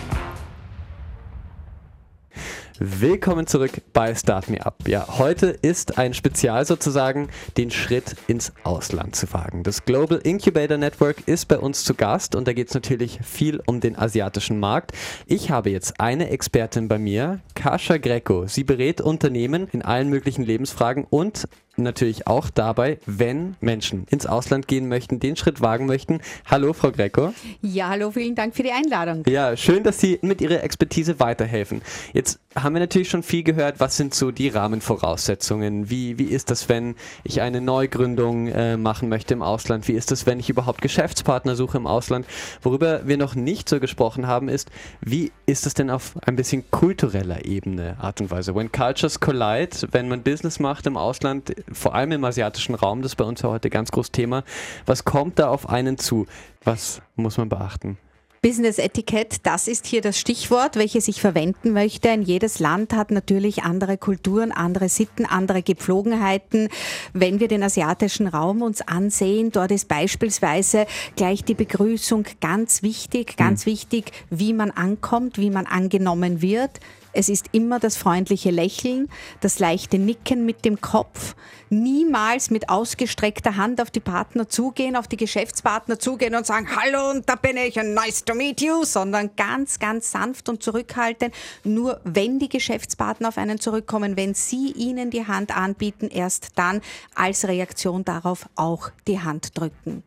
[2.79, 4.87] Willkommen zurück bei Start Me Up.
[4.87, 7.27] Ja, heute ist ein Spezial sozusagen,
[7.57, 9.63] den Schritt ins Ausland zu wagen.
[9.63, 13.61] Das Global Incubator Network ist bei uns zu Gast und da geht es natürlich viel
[13.65, 14.93] um den asiatischen Markt.
[15.27, 18.47] Ich habe jetzt eine Expertin bei mir, Kasha Greco.
[18.47, 21.45] Sie berät Unternehmen in allen möglichen Lebensfragen und
[21.75, 26.21] natürlich auch dabei, wenn Menschen ins Ausland gehen möchten, den Schritt wagen möchten.
[26.45, 27.33] Hallo, Frau Greco.
[27.61, 29.23] Ja, hallo, vielen Dank für die Einladung.
[29.27, 31.81] Ja, schön, dass Sie mit Ihrer Expertise weiterhelfen.
[32.13, 33.79] Jetzt haben wir natürlich schon viel gehört.
[33.79, 35.89] Was sind so die Rahmenvoraussetzungen?
[35.89, 39.87] Wie, wie ist das, wenn ich eine Neugründung äh, machen möchte im Ausland?
[39.87, 42.27] Wie ist das, wenn ich überhaupt Geschäftspartner suche im Ausland?
[42.61, 44.69] Worüber wir noch nicht so gesprochen haben, ist,
[45.01, 48.55] wie ist das denn auf ein bisschen kultureller Ebene, Art und Weise?
[48.55, 53.13] When cultures collide, wenn man Business macht im Ausland, vor allem im asiatischen Raum, das
[53.13, 54.43] ist bei uns ja heute ganz großes Thema.
[54.85, 56.25] Was kommt da auf einen zu?
[56.63, 57.97] Was muss man beachten?
[58.43, 62.09] Business Etikett, das ist hier das Stichwort, welches ich verwenden möchte.
[62.09, 66.67] Ein jedes Land hat natürlich andere Kulturen, andere Sitten, andere Gepflogenheiten.
[67.13, 73.37] Wenn wir den asiatischen Raum uns ansehen, dort ist beispielsweise gleich die Begrüßung ganz wichtig,
[73.37, 73.71] ganz mhm.
[73.71, 76.81] wichtig, wie man ankommt, wie man angenommen wird.
[77.13, 79.07] Es ist immer das freundliche Lächeln,
[79.39, 81.35] das leichte Nicken mit dem Kopf,
[81.69, 87.11] niemals mit ausgestreckter Hand auf die Partner zugehen, auf die Geschäftspartner zugehen und sagen, hallo
[87.11, 91.35] und da bin ich und nice to meet you, sondern ganz, ganz sanft und zurückhaltend.
[91.63, 96.81] Nur wenn die Geschäftspartner auf einen zurückkommen, wenn sie ihnen die Hand anbieten, erst dann
[97.13, 100.03] als Reaktion darauf auch die Hand drücken.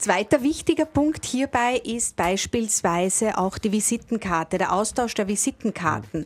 [0.00, 6.24] Zweiter wichtiger Punkt hierbei ist beispielsweise auch die Visitenkarte, der Austausch der Visitenkarten.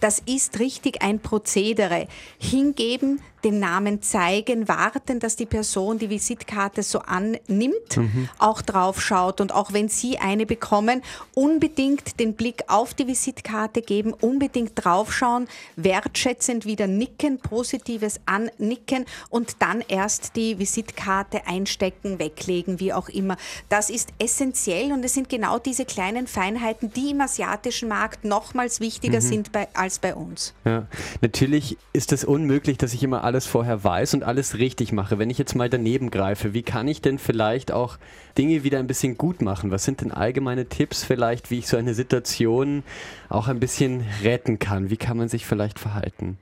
[0.00, 2.06] Das ist richtig ein Prozedere.
[2.38, 8.28] Hingeben, den Namen zeigen, warten, dass die Person die Visitkarte so annimmt, mhm.
[8.38, 11.02] auch drauf schaut und auch wenn Sie eine bekommen,
[11.34, 19.56] unbedingt den Blick auf die Visitkarte geben, unbedingt draufschauen, wertschätzend wieder nicken, positives annicken und
[19.60, 23.36] dann erst die Visitkarte einstecken, weglegen, wie auch immer.
[23.68, 28.80] Das ist essentiell und es sind genau diese kleinen Feinheiten, die im asiatischen Markt nochmals
[28.80, 29.24] wichtiger mhm.
[29.24, 30.54] sind bei, als bei uns.
[30.64, 30.86] Ja,
[31.20, 35.18] natürlich ist es unmöglich, dass ich immer alle alles vorher weiß und alles richtig mache,
[35.18, 37.98] wenn ich jetzt mal daneben greife, wie kann ich denn vielleicht auch
[38.38, 39.72] Dinge wieder ein bisschen gut machen?
[39.72, 42.84] Was sind denn allgemeine Tipps vielleicht, wie ich so eine Situation
[43.28, 44.88] auch ein bisschen retten kann?
[44.88, 46.38] Wie kann man sich vielleicht verhalten?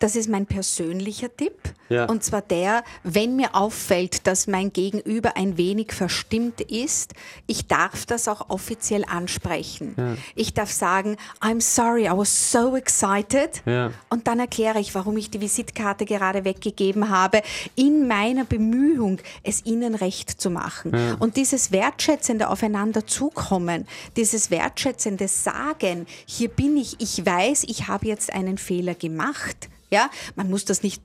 [0.00, 1.52] Das ist mein persönlicher Tipp.
[1.90, 2.06] Ja.
[2.06, 7.12] Und zwar der, wenn mir auffällt, dass mein Gegenüber ein wenig verstimmt ist,
[7.46, 9.94] ich darf das auch offiziell ansprechen.
[9.98, 10.16] Ja.
[10.34, 13.62] Ich darf sagen, I'm sorry, I was so excited.
[13.66, 13.92] Ja.
[14.08, 17.42] Und dann erkläre ich, warum ich die Visitkarte gerade weggegeben habe,
[17.76, 20.94] in meiner Bemühung, es ihnen recht zu machen.
[21.18, 23.86] Und dieses wertschätzende Aufeinander zukommen,
[24.16, 30.10] dieses wertschätzende Sagen, hier bin ich, ich weiß, ich habe jetzt einen Fehler gemacht ja,
[30.36, 31.02] man muss das nicht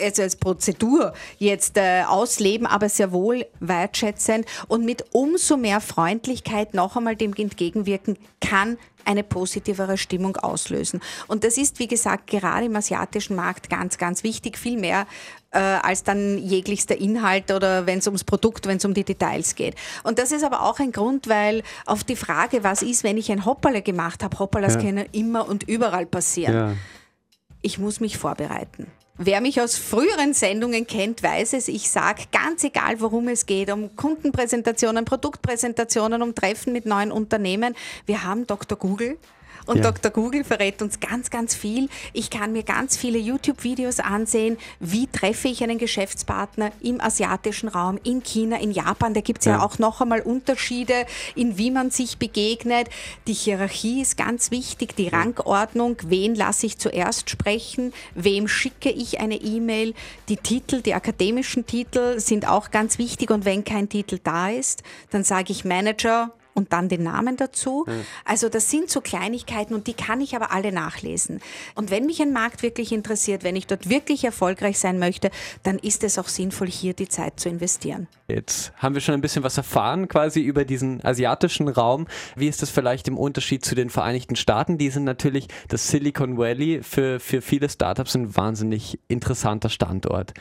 [0.00, 6.74] also als Prozedur jetzt äh, ausleben, aber sehr wohl wertschätzend und mit umso mehr Freundlichkeit
[6.74, 11.00] noch einmal dem entgegenwirken kann eine positivere Stimmung auslösen.
[11.28, 15.06] Und das ist, wie gesagt, gerade im asiatischen Markt ganz, ganz wichtig, viel mehr
[15.52, 19.54] äh, als dann jeglichster Inhalt oder wenn es ums Produkt, wenn es um die Details
[19.54, 19.76] geht.
[20.02, 23.30] Und das ist aber auch ein Grund, weil auf die Frage, was ist, wenn ich
[23.30, 24.80] ein Hopperle gemacht habe, Hopperlas ja.
[24.80, 26.54] können immer und überall passieren.
[26.54, 26.72] Ja
[27.62, 28.86] ich muss mich vorbereiten.
[29.18, 33.72] Wer mich aus früheren Sendungen kennt, weiß es, ich sage ganz egal, worum es geht,
[33.72, 37.74] um Kundenpräsentationen, Produktpräsentationen, um Treffen mit neuen Unternehmen.
[38.04, 38.76] Wir haben Dr.
[38.76, 39.16] Google,
[39.66, 39.90] und ja.
[39.90, 40.10] Dr.
[40.10, 41.88] Google verrät uns ganz, ganz viel.
[42.12, 44.56] Ich kann mir ganz viele YouTube-Videos ansehen.
[44.80, 49.12] Wie treffe ich einen Geschäftspartner im asiatischen Raum, in China, in Japan?
[49.12, 49.56] Da gibt es ja.
[49.56, 52.88] ja auch noch einmal Unterschiede, in wie man sich begegnet.
[53.26, 55.96] Die Hierarchie ist ganz wichtig, die Rangordnung.
[56.06, 57.92] Wen lasse ich zuerst sprechen?
[58.14, 59.94] Wem schicke ich eine E-Mail?
[60.28, 63.30] Die Titel, die akademischen Titel sind auch ganz wichtig.
[63.30, 67.84] Und wenn kein Titel da ist, dann sage ich Manager, und dann den Namen dazu.
[67.86, 68.04] Mhm.
[68.24, 71.40] Also das sind so Kleinigkeiten und die kann ich aber alle nachlesen.
[71.74, 75.30] Und wenn mich ein Markt wirklich interessiert, wenn ich dort wirklich erfolgreich sein möchte,
[75.62, 78.08] dann ist es auch sinnvoll, hier die Zeit zu investieren.
[78.28, 82.08] Jetzt haben wir schon ein bisschen was erfahren quasi über diesen asiatischen Raum.
[82.34, 84.78] Wie ist das vielleicht im Unterschied zu den Vereinigten Staaten?
[84.78, 90.34] Die sind natürlich das Silicon Valley für, für viele Startups ein wahnsinnig interessanter Standort.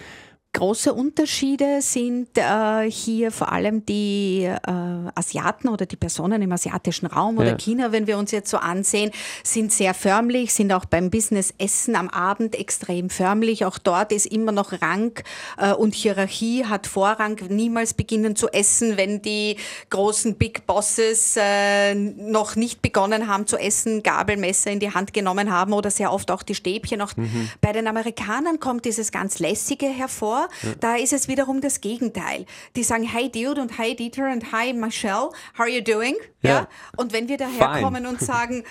[0.55, 4.71] Große Unterschiede sind äh, hier vor allem die äh,
[5.13, 7.57] Asiaten oder die Personen im asiatischen Raum oder ja.
[7.57, 9.11] China, wenn wir uns jetzt so ansehen,
[9.43, 13.65] sind sehr förmlich, sind auch beim Business-Essen am Abend extrem förmlich.
[13.65, 15.19] Auch dort ist immer noch Rang
[15.57, 17.37] äh, und Hierarchie hat Vorrang.
[17.49, 19.57] Niemals beginnen zu essen, wenn die
[19.89, 25.51] großen Big Bosses äh, noch nicht begonnen haben zu essen, Gabelmesser in die Hand genommen
[25.51, 27.01] haben oder sehr oft auch die Stäbchen.
[27.01, 27.49] Auch mhm.
[27.59, 30.44] bei den Amerikanern kommt dieses ganz lässige hervor.
[30.63, 30.69] Ja.
[30.79, 32.45] Da ist es wiederum das Gegenteil.
[32.75, 36.15] Die sagen Hey Dude und Hi Dieter und Hi Michelle, how are you doing?
[36.41, 36.51] Ja.
[36.51, 36.67] ja?
[36.97, 38.63] Und wenn wir daherkommen und sagen,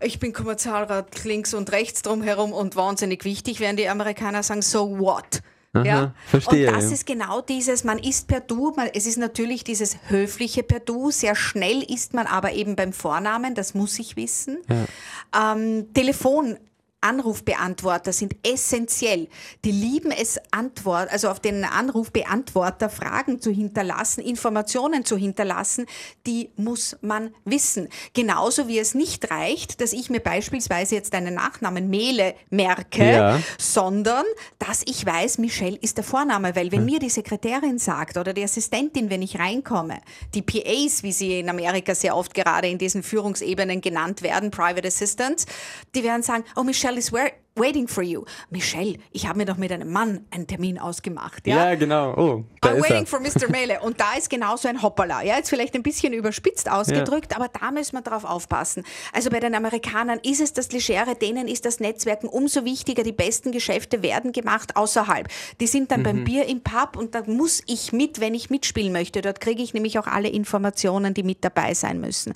[0.00, 4.98] ich bin Kommerzialrat links und rechts drumherum und wahnsinnig wichtig, werden die Amerikaner sagen, so
[4.98, 5.42] what?
[5.72, 6.68] Aha, ja, verstehe.
[6.68, 10.62] Und das ist genau dieses, man ist per Du, man, es ist natürlich dieses höfliche
[10.62, 14.58] per Du, sehr schnell ist man aber eben beim Vornamen, das muss ich wissen.
[14.68, 15.52] Ja.
[15.52, 16.56] Ähm, Telefon
[17.06, 19.28] Anrufbeantworter sind essentiell.
[19.64, 25.86] Die lieben es, Antwort, also auf den Anrufbeantworter Fragen zu hinterlassen, Informationen zu hinterlassen,
[26.26, 27.88] die muss man wissen.
[28.12, 33.40] Genauso wie es nicht reicht, dass ich mir beispielsweise jetzt einen Nachnamen Mele merke, ja.
[33.58, 34.24] sondern
[34.58, 36.86] dass ich weiß, Michelle ist der Vorname, weil wenn hm.
[36.86, 40.00] mir die Sekretärin sagt oder die Assistentin, wenn ich reinkomme,
[40.34, 44.88] die PAs, wie sie in Amerika sehr oft gerade in diesen Führungsebenen genannt werden, Private
[44.88, 45.46] Assistants,
[45.94, 48.24] die werden sagen, oh Michelle, is where waiting for you.
[48.50, 51.46] Michelle, ich habe mir doch mit einem Mann einen Termin ausgemacht.
[51.46, 52.14] Ja, ja genau.
[52.16, 53.06] Oh, da I'm waiting er.
[53.06, 53.50] for Mr.
[53.50, 53.80] Mele.
[53.80, 55.22] Und da ist genauso ein Hoppala.
[55.22, 57.38] Ja, jetzt vielleicht ein bisschen überspitzt ausgedrückt, ja.
[57.38, 58.84] aber da müssen wir drauf aufpassen.
[59.12, 63.02] Also bei den Amerikanern ist es das Legere, denen ist das Netzwerken umso wichtiger.
[63.02, 65.28] Die besten Geschäfte werden gemacht außerhalb.
[65.60, 66.04] Die sind dann mhm.
[66.04, 69.22] beim Bier im Pub und da muss ich mit, wenn ich mitspielen möchte.
[69.22, 72.34] Dort kriege ich nämlich auch alle Informationen, die mit dabei sein müssen.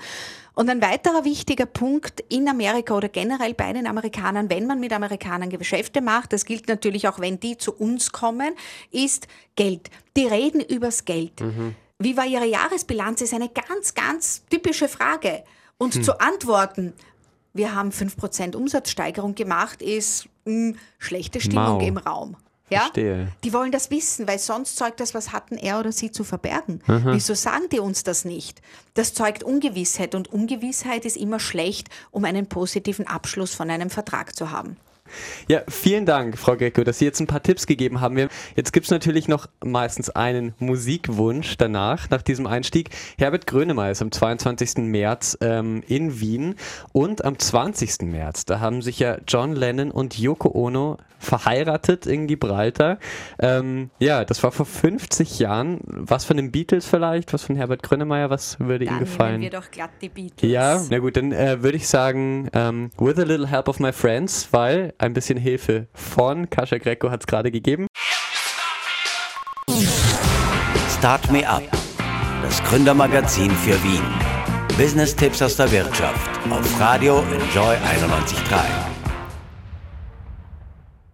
[0.60, 4.92] Und ein weiterer wichtiger Punkt in Amerika oder generell bei den Amerikanern, wenn man mit
[4.92, 8.52] Amerikanern Geschäfte macht, das gilt natürlich auch, wenn die zu uns kommen,
[8.90, 9.88] ist Geld.
[10.18, 11.40] Die reden übers Geld.
[11.40, 11.76] Mhm.
[11.98, 13.22] Wie war Ihre Jahresbilanz?
[13.22, 15.44] Ist eine ganz, ganz typische Frage.
[15.78, 16.02] Und hm.
[16.02, 16.92] zu antworten,
[17.54, 21.80] wir haben 5% Umsatzsteigerung gemacht, ist mh, hm, schlechte Stimmung Mau.
[21.80, 22.36] im Raum.
[22.70, 22.80] Ja?
[22.80, 23.28] Verstehe.
[23.44, 26.80] Die wollen das wissen, weil sonst zeugt das, was hatten er oder sie zu verbergen.
[26.86, 27.12] Aha.
[27.12, 28.62] Wieso sagen die uns das nicht?
[28.94, 34.34] Das zeugt Ungewissheit und Ungewissheit ist immer schlecht, um einen positiven Abschluss von einem Vertrag
[34.36, 34.76] zu haben.
[35.48, 38.28] Ja, vielen Dank, Frau Gecko, dass Sie jetzt ein paar Tipps gegeben haben.
[38.56, 42.90] Jetzt gibt es natürlich noch meistens einen Musikwunsch danach, nach diesem Einstieg.
[43.18, 44.78] Herbert Grönemeyer ist am 22.
[44.78, 46.54] März ähm, in Wien
[46.92, 48.02] und am 20.
[48.02, 52.98] März, da haben sich ja John Lennon und Yoko Ono verheiratet in Gibraltar.
[53.38, 55.80] Ähm, ja, das war vor 50 Jahren.
[55.84, 57.32] Was von den Beatles vielleicht?
[57.32, 58.30] Was von Herbert Grönemeyer?
[58.30, 59.40] Was würde dann Ihnen gefallen?
[59.40, 60.50] wir doch glatt die Beatles.
[60.50, 63.92] Ja, na gut, dann äh, würde ich sagen, ähm, With a Little Help of My
[63.92, 67.86] Friends, weil ein bisschen Hilfe von Kascha Greco hat es gerade gegeben.
[70.98, 71.62] Start Me Up,
[72.42, 74.02] das Gründermagazin für Wien.
[74.76, 78.89] Business-Tipps aus der Wirtschaft auf Radio Enjoy 91.3.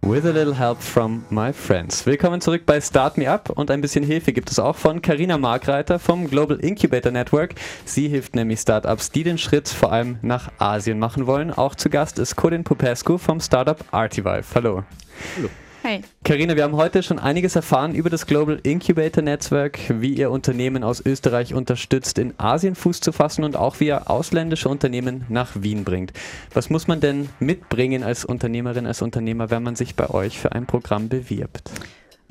[0.07, 2.05] With a little help from my friends.
[2.05, 5.37] Willkommen zurück bei Start Me Up und ein bisschen Hilfe gibt es auch von Karina
[5.37, 7.55] Markreiter vom Global Incubator Network.
[7.83, 11.51] Sie hilft nämlich Startups, die den Schritt vor allem nach Asien machen wollen.
[11.51, 14.45] Auch zu Gast ist Colin Popescu vom Startup Artivive.
[14.55, 14.85] Hallo.
[15.35, 15.49] Hallo.
[15.87, 16.01] Hey.
[16.25, 20.83] Karina, wir haben heute schon einiges erfahren über das Global Incubator Netzwerk, wie ihr Unternehmen
[20.83, 25.51] aus Österreich unterstützt, in Asien Fuß zu fassen und auch wie ihr ausländische Unternehmen nach
[25.55, 26.11] Wien bringt.
[26.53, 30.51] Was muss man denn mitbringen als Unternehmerin, als Unternehmer, wenn man sich bei euch für
[30.51, 31.71] ein Programm bewirbt?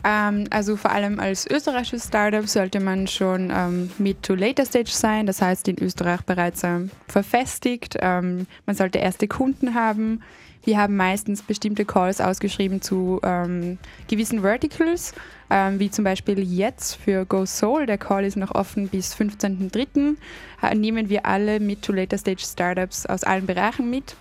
[0.05, 4.91] Ähm, also vor allem als österreichisches Startup sollte man schon ähm, mit to later stage
[4.91, 7.97] sein, das heißt in Österreich bereits ähm, verfestigt.
[8.03, 10.21] Ähm, man sollte erste Kunden haben
[10.67, 15.14] wir haben meistens bestimmte Calls ausgeschrieben zu ähm, gewissen Verticals,
[15.49, 17.87] ähm, wie zum Beispiel jetzt für Go Soul.
[17.87, 20.17] Der Call ist noch offen bis 15.03.
[20.62, 24.17] Äh, nehmen wir alle mit to Later Stage Startups aus allen Bereichen mit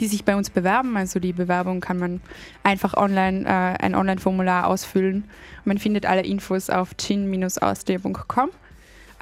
[0.00, 0.96] die sich bei uns bewerben.
[0.96, 2.20] Also die Bewerbung kann man
[2.64, 5.24] einfach online, äh, ein Online-Formular ausfüllen.
[5.64, 8.50] Man findet alle Infos auf chin-austria.com.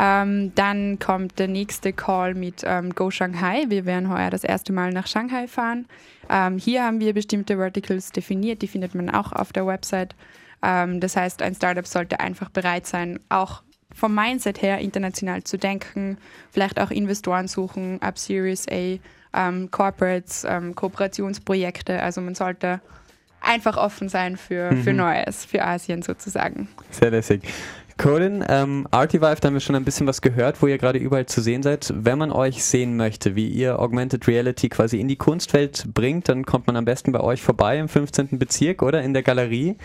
[0.02, 3.66] Ähm, dann kommt der nächste Call mit ähm, Go Shanghai.
[3.68, 5.86] Wir werden heuer das erste Mal nach Shanghai fahren.
[6.30, 10.14] Ähm, hier haben wir bestimmte Verticals definiert, die findet man auch auf der Website.
[10.62, 13.62] Ähm, das heißt, ein Startup sollte einfach bereit sein, auch
[13.94, 16.16] vom Mindset her international zu denken,
[16.50, 18.98] vielleicht auch Investoren suchen, ab Series A,
[19.34, 22.00] ähm, Corporates, ähm, Kooperationsprojekte.
[22.00, 22.80] Also man sollte
[23.42, 24.82] einfach offen sein für, mhm.
[24.82, 26.68] für Neues, für Asien sozusagen.
[26.90, 27.42] Sehr lässig.
[28.00, 31.26] Colin, ähm, Artivive, da haben wir schon ein bisschen was gehört, wo ihr gerade überall
[31.26, 31.92] zu sehen seid.
[31.94, 36.46] Wenn man euch sehen möchte, wie ihr Augmented Reality quasi in die Kunstwelt bringt, dann
[36.46, 38.38] kommt man am besten bei euch vorbei im 15.
[38.38, 39.76] Bezirk oder in der Galerie.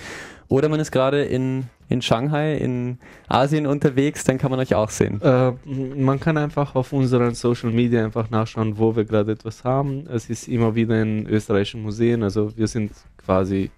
[0.48, 4.92] Oder man ist gerade in, in Shanghai, in Asien unterwegs, dann kann man euch auch
[4.92, 5.22] sehen.
[5.22, 10.08] Äh, man kann einfach auf unseren Social Media einfach nachschauen, wo wir gerade etwas haben.
[10.08, 13.72] Es ist immer wieder in österreichischen Museen, also wir sind quasi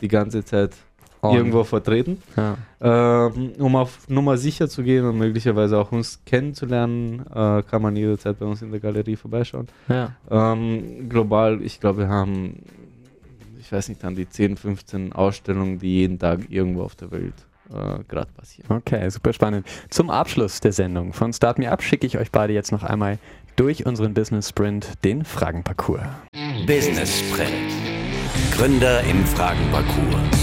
[0.00, 0.70] die ganze Zeit
[1.28, 1.36] On.
[1.36, 2.22] irgendwo vertreten.
[2.36, 2.56] Ja.
[2.80, 7.96] Ähm, um auf Nummer sicher zu gehen und möglicherweise auch uns kennenzulernen, äh, kann man
[7.96, 9.68] jederzeit bei uns in der Galerie vorbeischauen.
[9.88, 10.12] Ja.
[10.30, 12.62] Ähm, global, ich glaube, wir haben
[13.66, 17.34] ich weiß nicht, an die 10, 15 Ausstellungen, die jeden Tag irgendwo auf der Welt
[17.70, 18.70] äh, gerade passieren.
[18.70, 19.66] Okay, super spannend.
[19.90, 23.18] Zum Abschluss der Sendung von Start Me Up schicke ich euch beide jetzt noch einmal
[23.56, 26.02] durch unseren Business Sprint den Fragenparcours.
[26.66, 27.72] Business Sprint.
[28.56, 30.35] Gründer im Fragenparcours.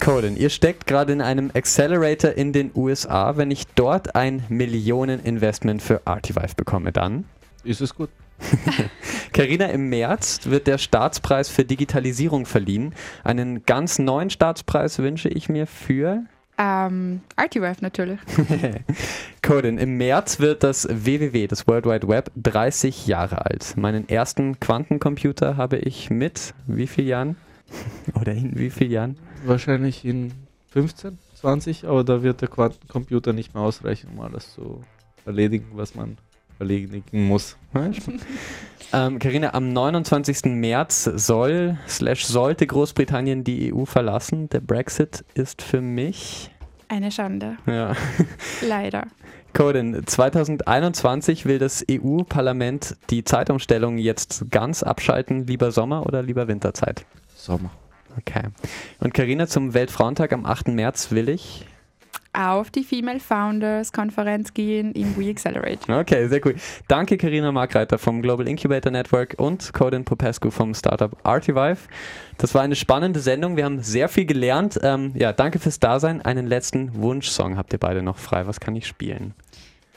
[0.00, 3.36] Colin, ihr steckt gerade in einem Accelerator in den USA.
[3.36, 7.24] Wenn ich dort ein Millionen-Investment für Artivive bekomme, dann
[7.64, 8.08] ist es gut.
[9.34, 12.94] Carina, im März wird der Staatspreis für Digitalisierung verliehen.
[13.24, 16.22] Einen ganz neuen Staatspreis wünsche ich mir für
[16.56, 18.20] ähm, Artivive natürlich.
[19.42, 23.76] Codin, im März wird das WWW, das World Wide Web, 30 Jahre alt.
[23.76, 27.36] Meinen ersten Quantencomputer habe ich mit wie vielen Jahren?
[28.20, 29.16] Oder in wie vielen Jahren?
[29.44, 30.32] Wahrscheinlich in
[30.72, 34.82] 15, 20, aber da wird der Quantencomputer nicht mehr ausreichen, um alles zu
[35.24, 36.16] erledigen, was man
[36.58, 37.56] erledigen muss.
[38.92, 40.44] Karina, ähm, am 29.
[40.46, 44.48] März soll, slash sollte Großbritannien die EU verlassen.
[44.50, 46.50] Der Brexit ist für mich
[46.88, 47.56] eine Schande.
[47.66, 47.94] Ja.
[48.66, 49.06] Leider.
[49.52, 55.46] Coden, 2021 will das EU-Parlament die Zeitumstellung jetzt ganz abschalten.
[55.46, 57.04] Lieber Sommer oder lieber Winterzeit?
[57.34, 57.70] Sommer.
[58.18, 58.48] Okay.
[58.98, 60.68] Und Karina, zum Weltfrauentag am 8.
[60.68, 61.66] März will ich
[62.32, 65.92] auf die Female Founders Konferenz gehen im We Accelerate.
[65.92, 66.54] Okay, sehr cool.
[66.86, 71.78] Danke Karina Markreiter vom Global Incubator Network und Coden Popescu vom Startup Artivive.
[72.38, 73.56] Das war eine spannende Sendung.
[73.56, 74.78] Wir haben sehr viel gelernt.
[74.82, 76.22] Ähm, ja, danke fürs Dasein.
[76.22, 78.46] Einen letzten Wunschsong habt ihr beide noch frei.
[78.46, 79.34] Was kann ich spielen?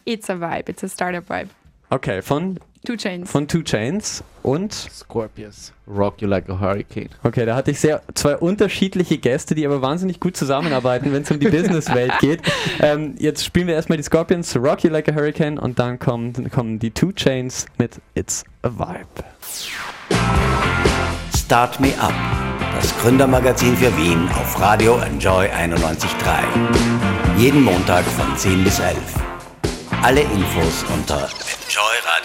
[0.05, 0.71] It's a Vibe.
[0.71, 1.49] It's a Startup Vibe.
[1.89, 3.31] Okay, von Two Chains.
[3.31, 5.71] Von Two Chains und Scorpius.
[5.87, 7.07] Rock You Like a Hurricane.
[7.23, 11.31] Okay, da hatte ich sehr zwei unterschiedliche Gäste, die aber wahnsinnig gut zusammenarbeiten, wenn es
[11.31, 12.41] um die Businesswelt geht.
[12.79, 16.49] Ähm, jetzt spielen wir erstmal die Scorpions, Rock You Like a Hurricane und dann kommen,
[16.49, 19.23] kommen die Two Chains mit It's a Vibe.
[21.37, 22.13] Start Me Up,
[22.75, 27.37] das Gründermagazin für Wien auf Radio Enjoy 91.3.
[27.37, 28.97] Jeden Montag von 10 bis 11.
[30.01, 31.29] Alle Infos unter
[31.73, 32.22] enjoyradio